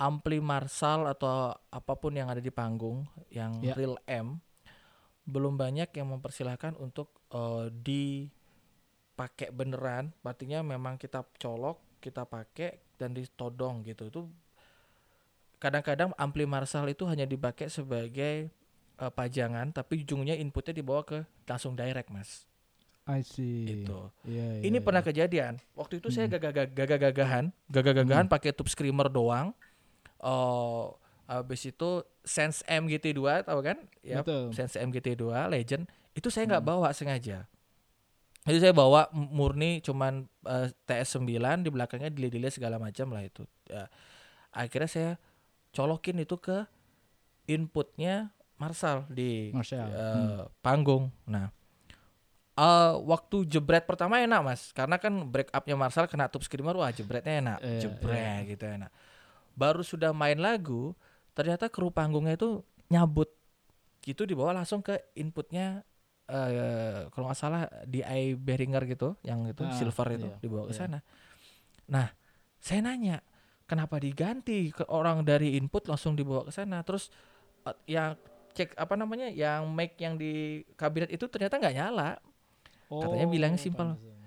[0.00, 3.76] ampli Marshall atau apa pun yang ada di panggung yang Ya.
[3.76, 4.40] real M
[5.28, 13.12] belum banyak yang mempersilahkan untuk eh, dipakai beneran artinya memang kita colok kita pakai dan
[13.12, 14.20] ditodong gitu itu
[15.60, 18.48] kadang-kadang ampli Marshall itu hanya dipakai sebagai
[18.96, 22.48] eh, pajangan tapi ujungnya inputnya dibawa ke langsung direct mas
[23.04, 23.66] I see.
[23.66, 25.58] itu Iya, ini iya, pernah kejadian.
[25.74, 26.36] Waktu itu saya Hmm.
[26.38, 28.30] gagah- gagah-gagahan, gagah-gagahan Hmm.
[28.30, 29.50] pakai tube screamer doang.
[30.20, 33.80] Oh, habis itu Sense M GT2 tahu kan?
[34.00, 34.52] Ya, Betul.
[34.52, 35.88] Sense M GT2 Legend.
[36.12, 36.70] Itu saya nggak Hmm.
[36.76, 37.48] bawa sengaja.
[38.40, 41.28] Jadi saya bawa murni cuman eh, TS9
[41.60, 43.44] di belakangnya delay-delay segala macam lah itu.
[43.64, 43.88] Ya.
[44.50, 45.10] Akhirnya saya
[45.70, 46.64] colokin itu ke
[47.46, 49.88] inputnya Marshall di Marshall.
[49.88, 50.48] eh, Hmm.
[50.60, 51.08] panggung.
[51.24, 51.48] Nah,
[52.56, 56.90] eh waktu jebret pertama enak mas, karena kan break upnya Marshall kena tube screamer, wah
[56.90, 58.90] jebretnya enak, Iya, jebret gitu enak.
[59.60, 60.96] Baru sudah main lagu,
[61.36, 62.50] ternyata kru panggungnya itu
[62.92, 63.28] nyabut,
[64.06, 65.84] gitu dibawa langsung ke inputnya
[66.30, 70.64] eh kalau nggak salah di i Behringer gitu, yang itu Ah, silver itu iya, dibawa
[70.70, 70.80] ke iya.
[70.80, 70.98] sana.
[71.90, 72.06] Nah,
[72.62, 73.16] saya nanya
[73.70, 77.10] kenapa diganti ke orang dari input langsung dibawa ke sana, terus
[77.68, 78.14] eh, yang
[78.56, 82.10] cek apa namanya, yang mic yang di kabinet itu ternyata nggak nyala.
[82.90, 83.88] katanya bilangnya simpel.
[83.94, 84.18] Oh, pantesan.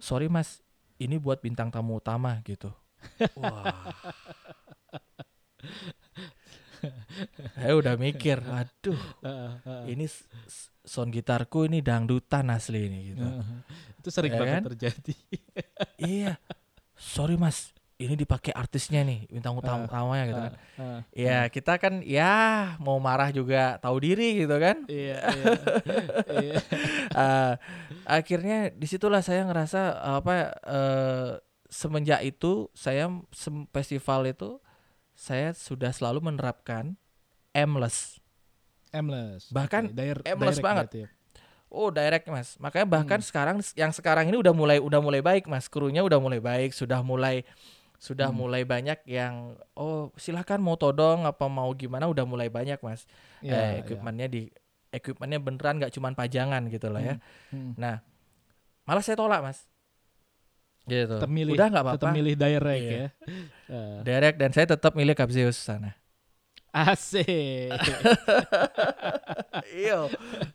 [0.00, 0.64] Sorry mas,
[0.96, 2.72] ini buat bintang tamu utama gitu.
[3.36, 3.92] Wah.
[7.60, 8.96] saya udah mikir, aduh,
[9.84, 10.08] ini
[10.80, 13.26] sound gitarku ini dangdutan asli ini gitu.
[14.00, 14.62] Itu sering Ya banget kan?
[14.72, 15.14] terjadi.
[16.00, 16.40] iya,
[16.96, 20.54] sorry mas, ini dipakai artisnya nih, bintang utama Ah, utamanya gitu kan.
[20.56, 21.00] Heeh.
[21.12, 22.32] Ya kita kan ya
[22.80, 24.88] mau marah juga tahu diri gitu kan.
[24.88, 25.52] Iya, iya.
[26.32, 26.56] Iya.
[28.08, 30.32] Akhirnya di situlah saya ngerasa apa
[30.64, 31.30] eh,
[31.70, 34.58] semenjak itu saya sem- festival itu
[35.14, 36.98] saya sudah selalu menerapkan
[37.50, 38.18] aimless
[38.90, 39.46] Aimless.
[39.54, 40.86] Bahkan Oke, dire- aimless direct banget.
[40.90, 41.08] ya.
[41.70, 43.28] Oh direct mas, makanya bahkan Hmm.
[43.30, 46.98] sekarang yang sekarang ini udah mulai udah mulai baik mas, krunya udah mulai baik, sudah
[46.98, 47.46] mulai
[48.02, 48.42] sudah Hmm.
[48.42, 53.06] mulai banyak yang oh silahkan mau todong apa mau gimana udah mulai banyak mas,
[53.38, 53.86] Ya, eh, ya.
[53.86, 54.50] equipmentnya di
[54.90, 57.14] equipmentnya beneran nggak cuman pajangan gitu lah ya.
[57.54, 57.78] Hmm.
[57.78, 58.02] Nah
[58.82, 59.69] malah saya tolak mas,
[60.90, 61.16] gitu.
[61.16, 62.90] Tetap milih, udah nggak tetap apa-apa, milih direct Iya.
[62.90, 63.06] ya.
[63.70, 65.94] Eh, direct dan saya tetap milih Capsius sana.
[66.70, 67.70] asik.
[69.70, 70.06] Iya,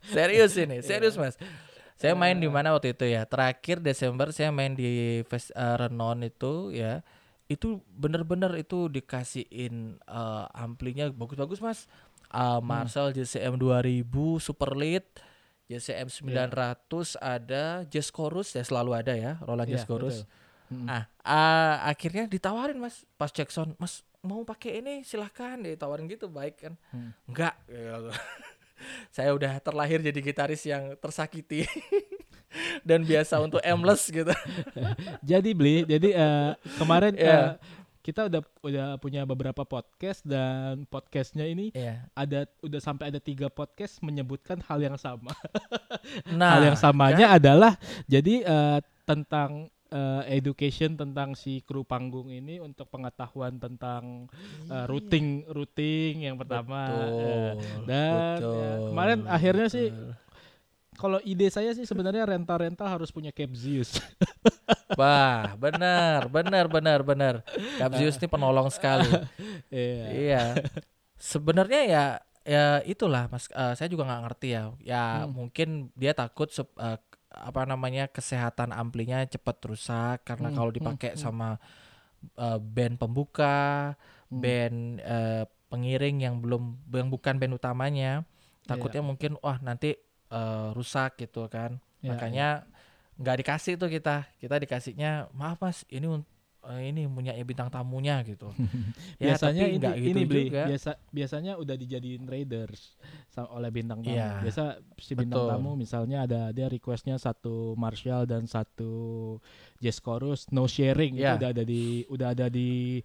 [0.06, 1.22] serius ini, serius Iya.
[1.24, 1.34] mas.
[1.96, 3.24] Saya main di mana waktu itu ya?
[3.24, 7.00] Terakhir Desember saya main di Fes eh, Renon itu ya.
[7.48, 11.88] Itu bener-bener itu dikasihin eh, amplinya bagus-bagus mas.
[12.28, 14.04] Eh, Marshall JCM 2000
[14.36, 15.04] Super Lead,
[15.66, 20.16] JCM 900 ada, Jazz Chorus ya selalu ada ya, Roland Iya, Jazz Chorus.
[20.66, 20.86] Hmm.
[20.86, 26.58] Ah, ah, akhirnya ditawarin mas, pas Jackson, mas mau pakai ini silahkan ditawarin gitu baik
[26.58, 26.74] kan?
[26.90, 27.10] Hmm.
[27.26, 27.54] Enggak.
[29.14, 31.64] Saya udah terlahir jadi gitaris yang tersakiti
[32.88, 34.32] dan biasa untuk aimless gitu.
[35.30, 37.24] Jadi beli, jadi eh, kemarin Iya.
[37.24, 37.48] eh,
[38.06, 42.06] kita udah udah punya beberapa podcast dan podcastnya ini Iya.
[42.14, 45.34] ada udah sampai ada tiga podcast menyebutkan hal yang sama.
[46.38, 47.74] Nah, hal yang samanya adalah
[48.06, 54.30] jadi eh, tentang eh, education tentang si kru panggung ini untuk pengetahuan tentang
[54.70, 57.50] eh, routing routing yang pertama Betul,
[57.90, 59.88] dan ya, betul, kemarin akhirnya sih.
[60.96, 64.00] Kalau ide saya sih sebenarnya rental-rental harus punya Capzius.
[64.98, 67.34] Wah, benar, benar, benar, benar.
[67.76, 69.08] Capsius ini penolong sekali.
[69.68, 70.06] Iya.
[70.14, 70.44] iya.
[71.18, 72.04] Sebenarnya ya
[72.46, 74.62] ya itulah Mas Eh, saya juga nggak ngerti ya.
[74.80, 75.34] Ya Hmm.
[75.34, 76.98] mungkin dia takut sup- eh,
[77.36, 81.20] apa namanya kesehatan amplinya cepat rusak karena Hmm, kalau hmm, dipakai hmm.
[81.20, 81.48] sama
[82.38, 83.92] eh, band pembuka,
[84.30, 84.40] Hmm.
[84.40, 88.22] band eh, pengiring yang belum yang bukan band utamanya,
[88.64, 89.98] takutnya mungkin wah nanti
[90.36, 91.80] eh, rusak gitu kan.
[92.04, 92.48] Iya, Makanya
[93.16, 94.28] nggak dikasih tuh kita.
[94.36, 96.06] Kita dikasihnya maaf Mas, ini
[96.66, 98.52] eh, ini punya bintang tamunya gitu.
[99.16, 100.62] Ya, biasanya tapi ini, gitu ini beli juga.
[100.68, 102.96] biasa biasanya udah dijadiin raiders
[103.32, 104.12] sa- oleh bintang tamu.
[104.12, 104.62] Iya, Biasa
[105.00, 105.48] si bintang betul.
[105.56, 108.92] tamu misalnya ada dia requestnya satu Marshall dan satu
[109.80, 111.36] Jazz Chorus no sharing itu Iya.
[111.40, 113.00] udah ada di udah ada di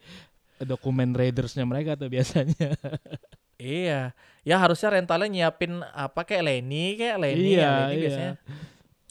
[0.61, 2.75] dokumen raidersnya mereka tuh biasanya.
[3.61, 8.01] Iya, ya harusnya rentalnya nyiapin apa kayak Lenny kayak Lenny Iya, ya Lenny iya.
[8.01, 8.33] biasanya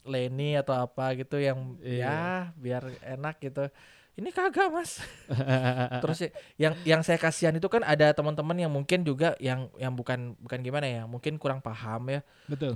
[0.03, 2.03] Lenny atau apa gitu yang Iya.
[2.03, 2.19] ya
[2.59, 3.71] biar enak gitu.
[4.19, 4.99] Ini kagak mas.
[6.03, 9.95] Terus ya, yang yang saya kasihan itu kan ada teman-teman yang mungkin juga yang yang
[9.95, 12.21] bukan bukan gimana ya, mungkin kurang paham ya.
[12.51, 12.75] Betul.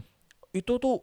[0.55, 1.03] Itu tuh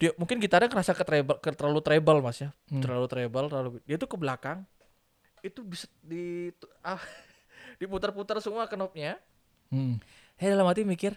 [0.00, 2.80] dia mungkin gitarnya kerasa ke treble, ke terlalu treble mas ya, Hmm.
[2.80, 4.64] terlalu treble, terlalu dia tuh ke belakang
[5.44, 6.50] itu bisa di
[6.82, 6.98] ah,
[7.80, 9.20] diputar-putar semua knobnya.
[9.68, 9.98] Hmm.
[10.36, 11.16] Saya dalam hati mikir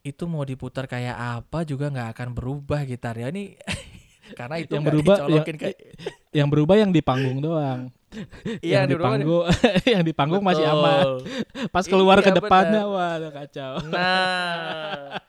[0.00, 3.58] itu mau diputar kayak apa juga nggak akan berubah gitarnya ini
[4.38, 5.76] karena itu Yang berubah- yang- kayak
[6.38, 7.88] Yang berubah yang di panggung doang.
[8.64, 9.44] Iya, yang di berubah- panggung
[9.84, 11.20] yang di panggung masih aman.
[11.68, 13.20] Pas keluar ke Iya, depannya benar.
[13.20, 13.72] wah kacau.
[13.84, 15.20] Nah,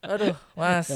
[0.00, 0.88] aduh mas,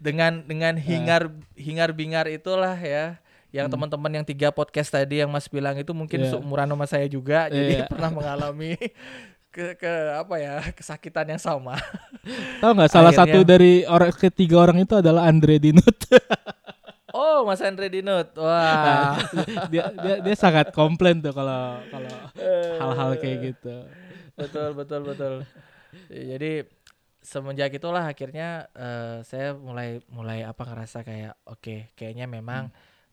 [0.00, 3.74] dengan dengan hingar hingar bingar itulah ya, yang Hmm.
[3.76, 6.30] teman-teman yang tiga podcast tadi yang mas bilang itu mungkin Iya.
[6.32, 7.86] seumuran sama saya juga, jadi Iya.
[7.86, 8.72] pernah mengalami
[9.58, 11.74] ke ke apa ya kesakitan yang sama.
[12.62, 15.98] Tahu nggak salah Akhirnya- satu dari orang ketiga orang itu adalah Andre Dinut.
[17.08, 19.16] Oh mas Andre Dinut, wah.
[19.72, 22.14] dia, dia dia sangat komplain tuh kalau kalau
[22.78, 23.74] hal-hal kayak gitu.
[24.36, 25.34] betul betul betul
[26.06, 26.68] jadi
[27.18, 32.68] semenjak itulah akhirnya eh, saya mulai mulai apa ngerasa kayak oke kayaknya memang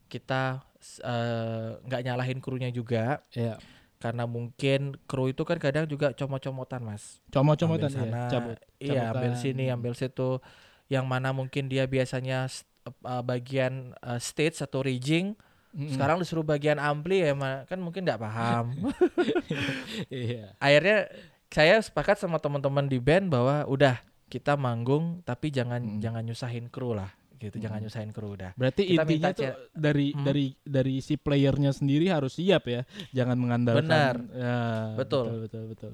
[0.05, 0.59] kita
[1.01, 3.57] eh, nggak nyalahin krunya juga Iya.
[3.95, 8.57] Karena mungkin kru itu kan kadang juga comot-comotan mas Comot-comotan Ambil ya, sana, cabut.
[8.77, 10.43] iya ambil sini ambil situ
[10.87, 12.45] yang mana mungkin dia biasanya
[12.85, 15.33] eh, bagian eh, stage atau rigging
[15.75, 15.91] Mm-mm.
[15.91, 18.71] sekarang disuruh bagian ampli ya ma- kan mungkin nggak paham
[20.11, 20.55] iya.
[20.59, 21.09] akhirnya
[21.49, 25.99] saya sepakat sama teman-teman di band bahwa udah kita manggung tapi jangan Mm.
[26.03, 27.85] jangan nyusahin kru lah gitu jangan Mm.
[27.85, 30.23] nyusahin kru udah Berarti Kita intinya tuh dari Hmm.
[30.23, 33.83] dari dari si playernya sendiri harus siap ya, jangan mengandalkan.
[33.83, 34.15] Benar.
[34.31, 34.57] Ya,
[34.95, 35.23] Betul.
[35.25, 35.93] betul betul betul.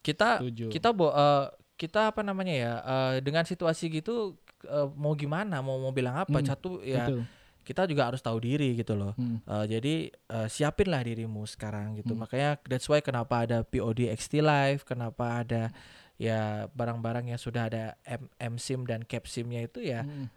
[0.00, 0.66] kita Setuju.
[0.70, 5.76] kita bo eh, kita apa namanya ya eh, dengan situasi gitu eh, mau gimana mau
[5.76, 7.20] mau bilang apa Hmm, satu ya Betul.
[7.62, 9.40] kita juga harus tahu diri gitu loh Hmm.
[9.40, 12.20] Eh, jadi eh, siapinlah dirimu sekarang gitu Hmm.
[12.20, 15.68] makanya that's why kenapa ada POD XT Live kenapa ada
[16.16, 20.28] ya barang-barang yang sudah ada M, MSIM dan CAPSIM-nya itu ya Hmm.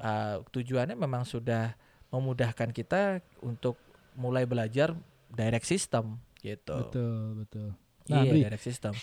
[0.00, 1.74] Uh, tujuannya memang sudah
[2.08, 3.76] memudahkan kita untuk
[4.16, 4.96] mulai belajar
[5.30, 6.74] direct system gitu.
[6.88, 7.68] Betul betul.
[8.08, 8.94] Nah, iya, Bri, direct system.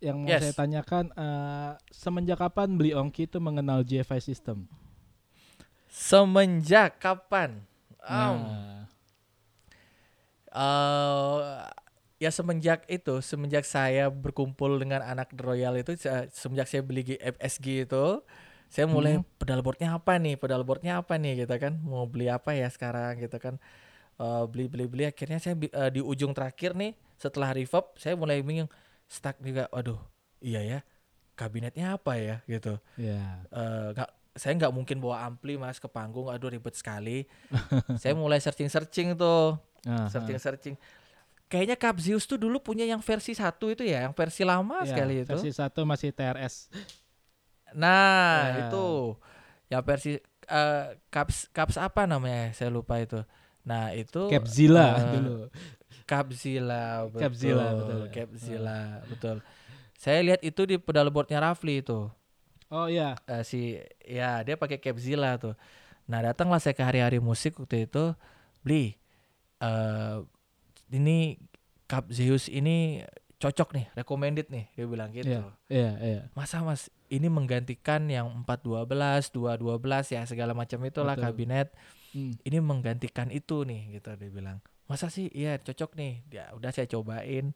[0.00, 0.40] yang mau Yes.
[0.40, 4.64] saya tanyakan eh, semenjak kapan beli Ongki itu mengenal GFI system?
[5.90, 7.66] Semenjak kapan?
[8.00, 8.88] Um, Nah,
[10.50, 11.42] eh,
[12.20, 17.02] ya semenjak itu, semenjak saya berkumpul dengan anak The Royal itu, se- semenjak saya beli
[17.04, 18.04] G- FSG itu,
[18.70, 19.26] saya mulai Hmm.
[19.36, 23.18] pedal boardnya apa nih, pedal boardnya apa nih, gitu kan, mau beli apa ya sekarang,
[23.18, 23.58] gitu kan,
[24.20, 28.44] Eh, beli beli beli, akhirnya saya eh, di ujung terakhir nih, setelah reverb, saya mulai
[28.44, 28.68] bingung,
[29.08, 29.96] stuck juga, waduh,
[30.38, 30.78] iya ya,
[31.34, 32.76] kabinetnya apa ya, gitu.
[33.00, 33.48] ya.
[33.48, 36.28] Eh, nggak saya nggak mungkin bawa ampli mas ke panggung.
[36.28, 37.26] Aduh ribet sekali.
[37.98, 39.56] Saya mulai searching searching tuh.
[39.88, 40.06] Aha.
[40.12, 40.76] searching searching
[41.48, 45.24] kayaknya Capzius tuh dulu punya yang versi satu itu ya yang versi lama Ya, sekali
[45.24, 45.32] itu.
[45.34, 46.68] Versi satu masih TRS.
[47.72, 48.66] Nah Ya.
[48.66, 49.14] itu
[49.70, 53.22] yang versi eh, Caps Caps apa namanya saya lupa itu
[53.62, 55.36] nah itu Capzilla eh, dulu.
[56.08, 58.00] Capzilla betul Capzilla, betul.
[58.10, 59.36] Capzilla betul
[60.00, 62.08] saya lihat itu di pedal boardnya Rafli itu
[62.70, 63.18] Oh iya.
[63.26, 63.74] eh, si
[64.06, 65.58] ya dia pakai Capzilla tuh.
[66.06, 68.14] Nah datanglah saya ke hari-hari musik waktu itu
[68.62, 68.94] beli
[69.58, 70.16] eh
[70.94, 71.38] ini
[71.90, 73.02] Cap Zeus ini
[73.42, 75.26] cocok nih, recommended nih dia bilang gitu.
[75.30, 76.20] Iya, iya, iya.
[76.38, 81.26] Masa Mas ini menggantikan yang 412, 212 ya segala macam itulah Betul.
[81.26, 81.68] kabinet.
[82.14, 82.34] Hmm.
[82.42, 84.58] Ini menggantikan itu nih gitu dia bilang.
[84.86, 86.12] Masa sih iya cocok nih.
[86.30, 87.50] Ya udah saya cobain.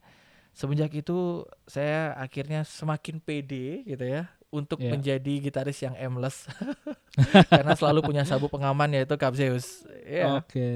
[0.55, 4.95] Semenjak itu saya akhirnya semakin pede gitu ya untuk Iya.
[4.95, 6.47] menjadi gitaris yang aimless.
[7.51, 9.83] Karena selalu punya sabuk pengaman yaitu Capzeus.
[10.07, 10.71] Iya, Oke.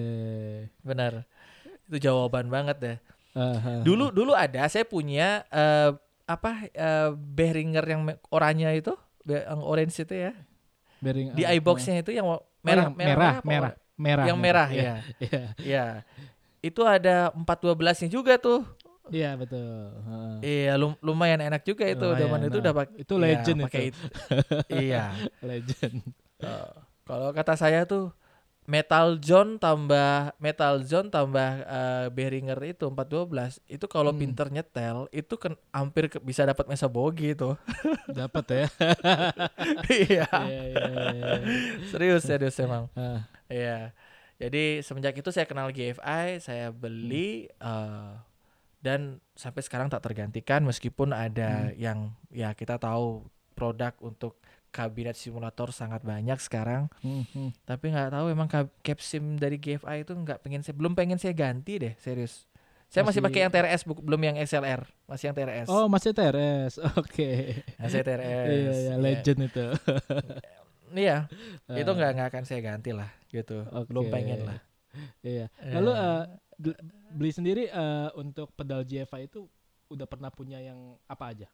[0.82, 1.22] benar.
[1.86, 2.98] Itu jawaban banget deh.
[3.38, 3.86] Aha.
[3.86, 5.94] Dulu dulu ada saya punya eh,
[6.28, 8.92] apa eh, Behringer yang oranye itu,
[9.24, 10.32] yang orange itu ya.
[11.00, 14.24] Bearing Di ah, iBox-nya itu yang wa- oh, merah yang merah merah, apa merah, merah,
[14.26, 14.94] yang merah Iya, ya.
[15.18, 15.84] Iya, Iya.
[16.60, 18.66] Itu ada 412-nya juga tuh.
[19.08, 19.94] iya betul.
[20.42, 22.02] Iya, lum- lumayan enak juga itu.
[22.02, 22.60] Lumayan, Zaman itu nah.
[22.60, 24.04] udah pak Itu legend pakai itu.
[24.68, 25.16] iya.
[25.48, 25.96] Legend.
[26.38, 26.70] Eh,
[27.02, 28.12] kalau kata saya tuh
[28.68, 34.20] Metal John tambah Metal John tambah eh, Behringer itu 412 itu kalau Hmm.
[34.20, 37.56] pinter nyetel itu kan hampir ke- bisa dapat mesa bogi itu.
[38.12, 38.66] Dapat ya.
[39.88, 40.28] Iya.
[40.28, 40.84] Iya, iya,
[41.16, 41.32] iya.
[41.88, 42.92] serius serius emang.
[42.98, 43.96] Ah, Iya.
[44.36, 48.12] Jadi semenjak itu saya kenal GFI, saya beli eh,
[48.78, 54.38] dan sampai sekarang tak tergantikan meskipun ada yang ya kita tahu produk untuk
[54.68, 56.86] kabinet simulator sangat banyak sekarang.
[57.00, 57.50] hmm, hmm.
[57.62, 58.48] Tapi nggak tahu emang
[58.78, 62.44] capsim dari GFI itu nggak pengen saya belum pengen saya ganti deh serius.
[62.86, 65.68] Saya masih, Masih- pakai yang TRS bu- belum yang XLR, masih yang TRS.
[65.68, 66.80] Oh, masih TRS.
[66.96, 67.60] Oke.
[67.76, 68.24] Masih TRS.
[68.24, 68.94] Iya, iya, Iya.
[68.96, 69.64] legend itu.
[70.90, 71.28] Iya,
[71.76, 73.60] itu Ah, nggak nggak akan saya ganti lah gitu.
[73.84, 74.12] Belum Oke.
[74.12, 74.58] pengen lah.
[75.20, 75.52] Iya.
[75.68, 76.22] Lalu Eh, eh,
[76.56, 79.44] bel- beli sendiri eh, untuk pedal GFI itu
[79.88, 81.48] udah pernah punya yang apa aja?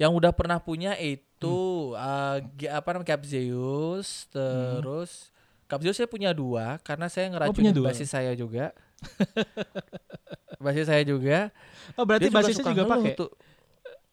[0.00, 2.46] Yang udah pernah punya itu Hmm.
[2.54, 5.34] G- apa namanya Capzeus, terus
[5.66, 7.86] Capzeus saya punya dua karena saya punya ngeracunin dua?
[7.90, 8.70] basis saya juga.
[10.64, 11.50] basis saya juga.
[11.98, 13.14] Oh, berarti Dia basisnya juga ngeluh pakai.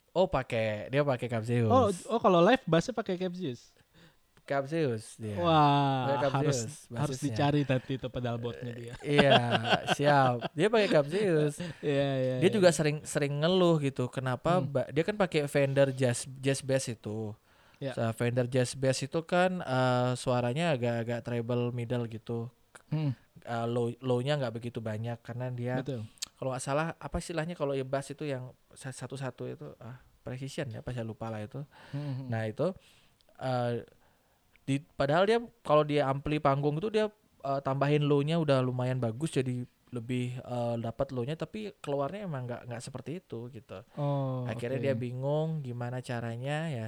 [0.10, 1.70] Oh pakai, dia pakai Capzeus.
[1.70, 3.70] Oh, oh kalau live bassnya pakai Capzius.
[4.50, 5.38] Capzeus dia.
[5.38, 7.26] Wah, harus Capzeus harus basisnya.
[7.30, 8.94] dicari nanti itu pedal boardnya dia.
[9.06, 9.38] Iya,
[9.94, 10.50] siap.
[10.58, 11.62] Dia pakai Capzeus.
[11.80, 12.36] Iya, iya.
[12.42, 12.50] Dia iya.
[12.50, 14.10] juga sering sering ngeluh gitu.
[14.10, 14.74] Kenapa Hmm.
[14.90, 17.38] dia kan pakai Fender Jazz Jazz Bass itu.
[17.78, 17.94] Ya.
[17.94, 22.50] Sa- Fender Jazz Bass itu kan eh, suaranya agak-agak treble middle gitu.
[22.90, 26.04] Hmm, Eh, low low-nya nggak begitu banyak karena dia betul.
[26.36, 30.68] kalau nggak salah apa istilahnya kalau ya bass itu yang sa- satu-satu itu ah precision
[30.68, 31.64] ya apa saya lupa lah itu.
[31.96, 32.28] Hmm, hmm.
[32.28, 32.68] Nah itu
[33.40, 33.74] eh
[34.70, 37.10] di padahal dia kalau dia ampli panggung itu dia
[37.42, 42.62] eh, tambahin low-nya udah lumayan bagus jadi lebih eh, dapat low-nya tapi keluarnya emang nggak
[42.70, 43.82] nggak seperti itu gitu.
[43.98, 44.86] Oh, Akhirnya oke.
[44.86, 46.88] dia bingung gimana caranya ya.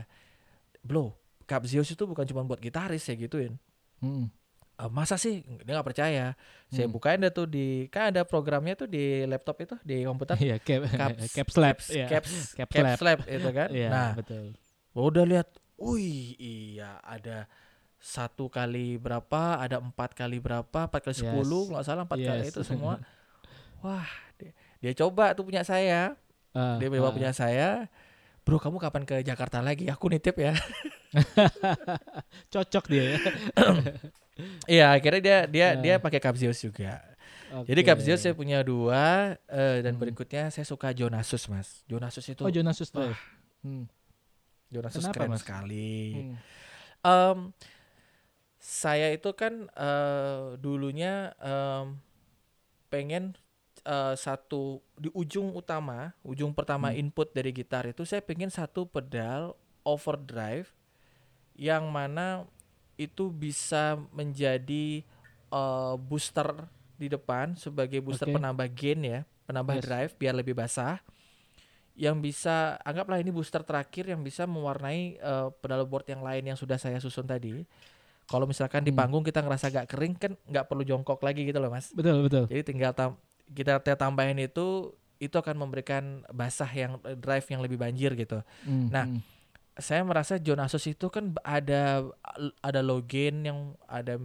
[0.82, 3.58] Blow, Capzios itu bukan cuma buat gitaris ya gituin.
[3.98, 4.30] Hmm.
[4.78, 6.34] "Ah, masa sih dia nggak percaya.
[6.68, 6.94] Saya Hmm.
[6.94, 10.38] bukain deh tuh di kan ada programnya tuh di laptop itu di komputer.
[10.38, 11.78] Iya, cap Caps, caps lab.
[11.78, 12.06] caps, Iya.
[12.08, 13.20] caps, Caps caps lab.
[13.26, 13.70] itu kan.
[13.78, 14.54] Iya, Nah, betul.
[14.94, 17.46] Udah lihat, wih iya ada
[18.02, 21.22] satu kali berapa, ada empat kali berapa, empat kali Yes.
[21.22, 22.52] sepuluh, nggak salah empat kali Yes.
[22.52, 22.98] itu semua.
[23.80, 26.18] Wah, dia, dia coba tuh punya saya,
[26.52, 27.16] Ah, dia coba ah.
[27.16, 27.86] punya saya.
[28.42, 29.86] Bro, kamu kapan ke Jakarta lagi?
[29.88, 30.58] Aku nitip ya.
[32.52, 33.18] Cocok dia ya.
[34.66, 35.82] Iya, akhirnya dia dia Nah.
[35.84, 36.98] dia pakai Capzios juga.
[37.62, 37.90] Jadi Oke.
[37.94, 40.02] Capzios saya punya dua, eh, dan Hmm.
[40.02, 41.84] berikutnya saya suka Jonasus mas.
[41.86, 43.20] Jonasus itu, Oh, Jonasus Drive.
[43.62, 43.86] Hmm.
[44.72, 45.42] Jonasus kenapa, keren Mas?
[45.44, 45.94] sekali.
[46.10, 46.36] Hmm.
[47.04, 47.38] Em,
[48.62, 51.98] saya itu kan eh, dulunya em,
[52.94, 53.34] pengen
[53.86, 57.02] eh, satu di ujung utama, ujung pertama Hmm.
[57.02, 60.70] input dari gitar itu saya pengen satu pedal overdrive
[61.58, 62.46] yang mana
[63.00, 65.02] itu bisa menjadi
[65.52, 66.70] eh, booster
[67.02, 68.36] di depan sebagai booster Oke.
[68.38, 69.84] penambah gain ya, penambah Yes.
[69.84, 71.02] drive biar lebih basah.
[71.92, 76.58] Yang bisa anggaplah ini booster terakhir yang bisa mewarnai eh, pedal board yang lain yang
[76.58, 77.68] sudah saya susun tadi.
[78.32, 79.00] Kalau misalkan di Hmm.
[79.04, 81.92] panggung kita ngerasa gak kering kan nggak perlu jongkok lagi gitu loh mas.
[81.92, 82.48] Betul betul.
[82.48, 83.20] Jadi tinggal tam-
[83.52, 88.40] kita tambahin itu itu akan memberikan basah yang drive yang lebih banjir gitu.
[88.64, 89.20] Hmm, Nah, hmm.
[89.72, 92.04] Saya merasa John Asus itu kan ada
[92.60, 94.20] ada low gain yang ada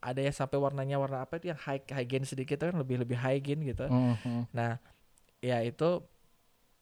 [0.00, 3.20] ada yang sampai warnanya warna apa itu yang high high gain sedikit kan lebih lebih
[3.20, 3.84] high gain gitu.
[3.84, 4.42] Oh, oh.
[4.50, 4.80] Nah,
[5.44, 6.02] ya itu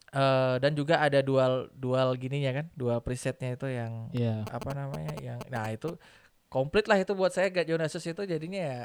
[0.07, 4.47] eh dan juga ada dual dual gininya kan, dual presetnya itu yang Iya.
[4.47, 5.99] apa namanya yang nah itu
[6.47, 8.79] komplit lah itu buat saya gak Jonasus itu jadinya ya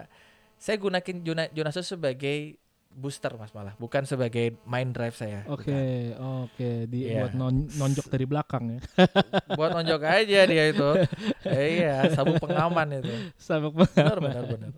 [0.56, 2.58] saya gunakan Jona, Jonasus sebagai
[2.88, 5.72] booster mas malah bukan sebagai main drive saya Oke,
[6.12, 7.24] oke, di Iya.
[7.24, 8.80] buat non- nonjok dari belakang ya.
[9.56, 10.88] Buat nonjok aja dia itu
[11.42, 14.72] Eh, iya sabuk pengaman itu Sabuk benar benar benar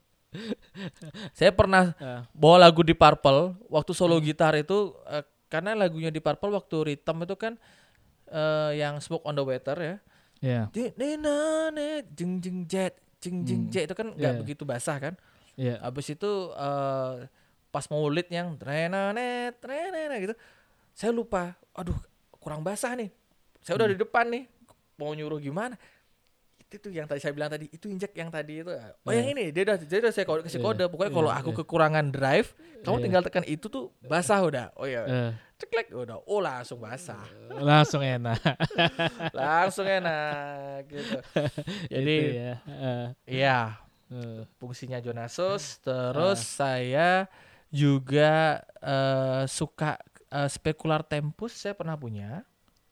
[1.31, 2.23] saya pernah Ah.
[2.31, 7.23] bawa lagu di Purple waktu solo gitar itu eh, karena lagunya di Purple waktu rhythm
[7.23, 7.55] itu kan
[8.29, 9.97] eh, yang Smoke on the Water ya
[10.45, 13.73] Ni- jeng jeng jet jeng jeng Hmm.
[13.73, 14.41] jet itu kan nggak Iya.
[14.41, 15.15] begitu basah kan
[15.55, 15.79] Iya.
[15.81, 17.15] Habis itu eh
[17.71, 20.35] pas mau lead yang trenanet trenanet gitu.
[20.93, 21.55] Saya lupa.
[21.73, 21.95] Aduh,
[22.37, 23.11] kurang basah nih.
[23.59, 23.95] Saya udah Hmm.
[23.95, 24.45] di depan nih.
[24.95, 25.75] Mau nyuruh gimana?
[26.75, 28.75] Itu yang tadi saya bilang tadi, itu injek yang tadi itu.
[29.07, 29.35] Oh, yang Iya.
[29.39, 30.85] ini dia udah dia udah saya kode, kasih Iya, kode.
[30.91, 31.59] Pokoknya iya, kalau aku iya.
[31.63, 32.49] kekurangan drive,
[32.83, 33.05] kamu Iya.
[33.07, 34.67] tinggal tekan itu tuh basah udah.
[34.75, 36.19] Oh iya, Eh, ceklek udah.
[36.25, 37.23] Oh, langsung basah.
[37.55, 38.43] langsung enak.
[39.39, 41.19] langsung enak gitu.
[41.89, 42.55] Jadi Itu ya.
[42.67, 43.61] Eh, iya,
[44.11, 44.43] eh.
[44.59, 47.31] fungsinya Jonasus terus saya
[47.71, 49.99] juga eh, suka
[50.29, 52.43] eh, spekular tempus saya pernah punya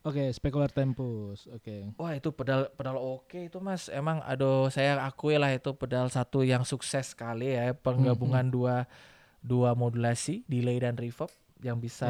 [0.02, 1.46] Oke, spekular tempus.
[1.46, 1.94] Oke.
[1.94, 6.42] wah itu pedal pedal oke itu mas emang aduh saya akui lah itu pedal satu
[6.42, 8.90] yang sukses sekali ya penggabungan dua
[9.38, 11.82] dua modulasi delay dan reverb yang Iya.
[11.82, 12.08] bisa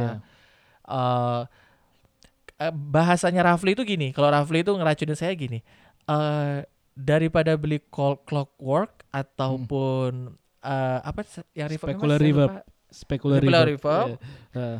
[2.58, 5.60] eh bahasanya Rafli itu gini kalau Rafli itu ngeracunin saya gini
[6.04, 10.32] eh daripada beli call clockwork ataupun
[10.62, 12.52] eh, apa s- yang reverb Specular reverb.
[12.88, 13.68] Spekular reverb.
[13.68, 14.16] reverb.
[14.52, 14.78] Eh,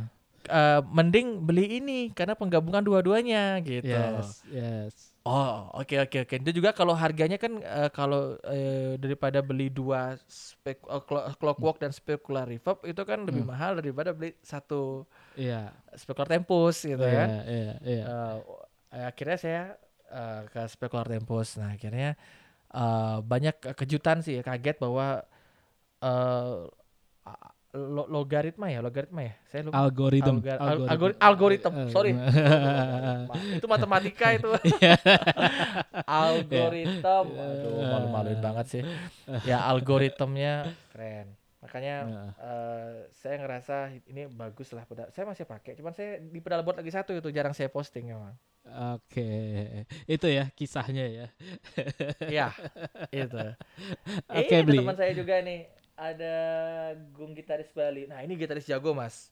[0.49, 3.87] eh, mending beli ini karena penggabungan dua-duanya gitu.
[3.89, 4.95] Yes, yes.
[5.23, 6.35] Oh, oke oke oke.
[6.43, 11.95] Itu juga kalau harganya kan eh, kalau eh, daripada beli dua spek, clo- clockwork dan
[11.95, 13.55] specular reverb itu kan lebih Hmm.
[13.55, 15.07] mahal daripada beli satu
[15.39, 15.73] Iya.
[15.95, 17.29] specular tempus gitu Iya, kan.
[17.47, 18.05] iya, iya.
[18.93, 19.63] Eh, akhirnya saya
[20.13, 21.55] eh, ke specular tempus.
[21.57, 22.19] Nah, akhirnya
[22.75, 25.23] eh, banyak ke- kejutan sih kaget bahwa
[26.03, 26.59] eh,
[27.27, 29.35] a- lo- logaritma ya, logaritma ya.
[29.49, 29.77] Saya lupa.
[29.81, 30.37] Algoritm.
[30.39, 32.13] Algar- al- algori- algoritm, Eh, sorry.
[32.13, 33.19] eh,
[33.59, 34.49] itu matematika itu.
[34.77, 34.95] Iya.
[36.05, 37.25] algoritm.
[37.33, 38.83] Aduh, malu-maluin banget sih.
[39.45, 41.33] Ya, algoritmnya keren.
[41.63, 42.31] Makanya Nah.
[42.37, 45.07] eh, saya ngerasa ini bagus lah pedal.
[45.09, 48.35] Saya masih pakai, cuman saya di pedal board lagi satu itu jarang saya posting memang.
[48.95, 49.27] Oke,
[50.07, 51.27] itu ya kisahnya ya.
[52.23, 52.47] Iya,
[53.27, 53.39] itu.
[54.27, 54.79] Oke, Ini Bli.
[54.79, 55.67] teman saya juga nih.
[56.03, 56.35] Ada
[57.13, 58.05] Gung gitaris Bali.
[58.05, 59.31] Nah, ini gitaris jago, Mas.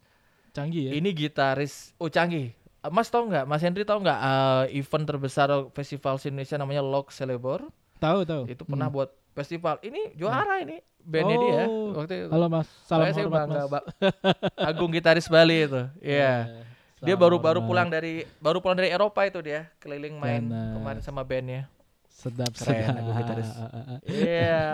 [0.50, 0.92] Canggih ya.
[0.92, 2.54] Ini gitaris oh canggih.
[2.84, 3.42] Mas tau nggak?
[3.44, 7.66] Mas Henry tau nggak eh, event terbesar festival di Indonesia namanya Lock Celebor?
[7.98, 8.42] Tahu tahu.
[8.46, 8.96] Itu pernah Hmm.
[8.96, 9.78] buat festival.
[9.80, 11.92] Ini juara ini bandnya dia Oh.
[11.92, 12.28] waktu itu.
[12.30, 13.68] Halo Mas, salam Makanya saya hormat bangga, Mas.
[13.68, 13.86] Ba-
[14.64, 15.82] Agung gitaris Bali itu.
[16.02, 16.34] Iya.
[16.48, 16.64] Eh,
[17.00, 17.68] Dia salam baru baru hormat.
[17.68, 20.74] pulang dari baru pulang dari Eropa itu dia keliling main Ganas.
[20.74, 21.68] kemarin sama bandnya.
[22.20, 23.00] Sedap Keren, sedap.
[23.00, 23.50] Agung gitaris.
[24.20, 24.64] Iya.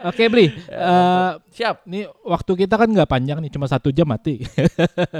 [0.08, 1.84] Oke Bli, Ya, Eh, Siap.
[1.84, 4.40] nih waktu kita kan nggak panjang nih, cuma satu jam mati.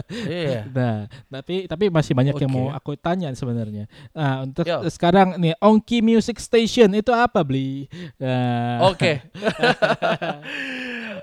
[0.09, 0.65] Iya.
[0.73, 2.57] Nah, tapi tapi masih banyak yang Oke.
[2.57, 3.85] mau aku tanya sebenarnya.
[4.11, 4.81] Nah, untuk Yo.
[4.89, 7.85] sekarang nih Ongki Music Station itu apa Bli?
[8.17, 9.21] Nah, Oke.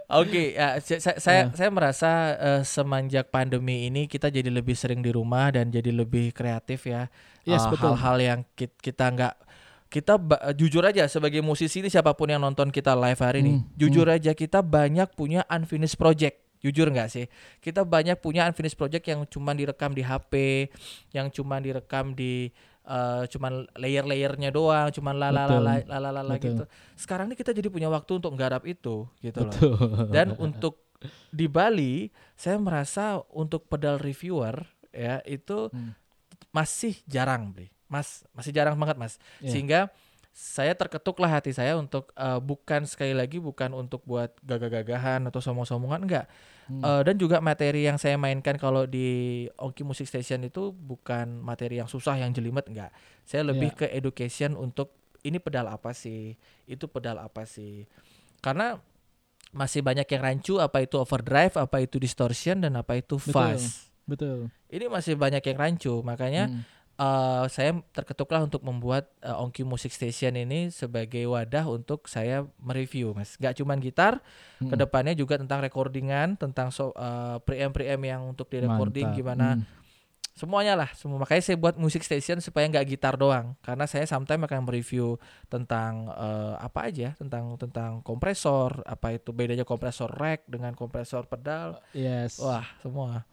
[0.07, 5.03] Oke, ya, saya saya saya, saya merasa eh, semenjak pandemi ini kita jadi lebih sering
[5.03, 7.11] di rumah dan jadi lebih kreatif ya.
[7.43, 7.91] Yes, betul.
[7.91, 9.35] Hal-hal yang kit- kita nggak
[9.87, 13.53] kita ba- jujur aja sebagai musisi ini siapa pun yang nonton kita live hari ini,
[13.55, 16.43] Hmm, jujur aja kita banyak punya unfinished project.
[16.57, 17.25] Jujur nggak sih?
[17.57, 20.67] Kita banyak punya unfinished project yang cuma direkam di HP,
[21.11, 22.49] yang cuma direkam di
[22.83, 25.91] eh, cuman layer-layernya doang, cuman la la la la Betul.
[25.91, 26.43] la la la la Betul.
[26.49, 26.63] gitu.
[26.95, 29.51] Sekarang ini kita jadi punya waktu untuk nggarap itu gitu loh.
[29.51, 30.07] betul.
[30.07, 30.87] Dan untuk
[31.29, 35.99] di Bali, saya merasa untuk pedal reviewer ya itu Hmm.
[36.49, 37.67] masih jarang, Bli.
[37.87, 39.13] Mas, masih jarang banget, Mas.
[39.39, 39.51] Iya.
[39.51, 39.79] Sehingga
[40.37, 46.05] saya terketuklah hati saya untuk eh, bukan sekali lagi bukan untuk buat gagah-gagahan atau somong-somongan
[46.05, 46.25] enggak.
[46.69, 46.83] Hmm.
[46.83, 51.81] Eh, dan juga materi yang saya mainkan kalau di Ongki Music Station itu bukan materi
[51.81, 52.93] yang susah yang jelimet enggak.
[53.25, 53.77] Saya lebih Iya.
[53.81, 54.93] ke education untuk
[55.25, 56.37] ini pedal apa sih,
[56.69, 57.89] itu pedal apa sih.
[58.37, 58.77] Karena
[59.49, 63.31] masih banyak yang rancu apa itu overdrive, apa itu distortion dan apa itu Betul.
[63.33, 63.89] fuzz.
[64.05, 64.53] Betul.
[64.69, 66.61] Ini masih banyak yang rancu, makanya Hmm.
[66.97, 73.13] Eh, saya terketuklah untuk membuat eh, Ongki Music Station ini sebagai wadah untuk saya mereview,
[73.13, 73.37] Mas.
[73.37, 74.19] Gak cuman gitar,
[74.57, 74.69] Hmm.
[74.69, 79.19] ke depannya juga tentang recordingan, tentang so, eh, preamp preamp yang untuk di recording Mantap.
[79.19, 79.65] gimana, Hmm.
[80.33, 80.89] semuanya lah.
[80.93, 85.17] Semua makanya saya buat music station supaya nggak gitar doang, karena saya sometimes akan mereview
[85.47, 91.77] tentang eh, apa aja, tentang tentang kompresor, apa itu bedanya kompresor rack dengan kompresor pedal,
[91.89, 92.37] Yes.
[92.37, 93.25] wah semua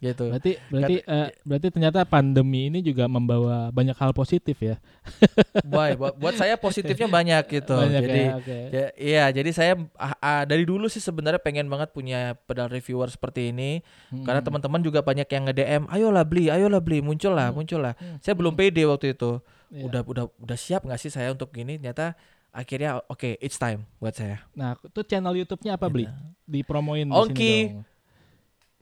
[0.00, 0.32] gitu.
[0.32, 4.80] Berarti berarti eh, berarti ternyata pandemi ini juga membawa banyak hal positif ya.
[5.72, 7.76] Boy, buat, buat saya positifnya banyak gitu.
[7.76, 8.58] Banyak jadi ya, oke.
[8.72, 13.12] ya, iya, jadi saya ah, ah, dari dulu sih sebenarnya pengen banget punya pedal reviewer
[13.12, 13.84] seperti ini.
[14.08, 14.24] Hmm.
[14.24, 17.92] Karena teman-teman juga banyak yang nge-DM, ayolah beli, ayolah beli, muncul lah, muncul lah.
[18.00, 18.16] Hmm.
[18.24, 19.38] Saya belum pede waktu itu.
[19.70, 19.86] Iya.
[19.86, 21.76] Udah udah udah siap nggak sih saya untuk gini?
[21.78, 22.16] Ternyata
[22.50, 24.42] akhirnya oke, it's time buat saya.
[24.56, 26.08] Nah, itu channel YouTube-nya apa, Bli?
[26.08, 26.14] Gitu.
[26.50, 27.70] Dipromoin di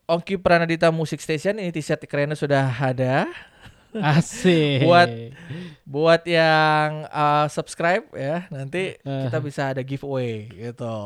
[0.09, 0.41] Ongki.
[0.41, 3.29] Pranadita Music Station ini t-shirt kerennya sudah ada.
[3.93, 4.85] Asik.
[4.85, 5.17] Buat-
[5.85, 9.23] Buat yang uh, subscribe ya, nanti Eh.
[9.25, 10.97] kita bisa ada giveaway gitu.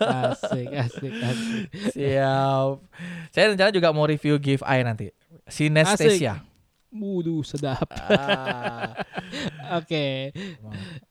[0.00, 1.64] asik, asik, asik.
[1.92, 2.80] Siap.
[3.28, 5.12] Saya rencana juga mau review Give Eye nanti.
[5.44, 6.40] Sinestesia.
[6.88, 7.84] Wuduh, sedap.
[7.92, 8.96] Ah,
[9.78, 10.32] Oke.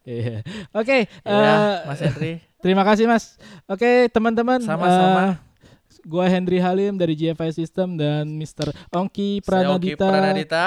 [0.01, 0.41] Iya.
[0.73, 2.41] Oke, ya, eh, Mas Henry.
[2.57, 3.37] terima kasih, Mas.
[3.69, 4.65] Oke, teman-teman.
[4.65, 5.37] Sama-sama.
[5.37, 5.54] eh,
[6.05, 8.71] gua Henry Halim dari GFI System dan Mr.
[8.93, 10.05] Ongki Saya Oki Pranadita.
[10.07, 10.65] Pranadita.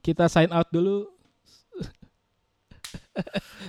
[0.00, 1.10] Kita sign out dulu.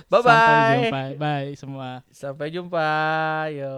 [0.08, 0.72] Bye Sampai bye.
[0.80, 1.00] jumpa.
[1.20, 1.88] Bye semua.
[2.08, 2.88] Sampai jumpa.
[3.52, 3.74] Yo.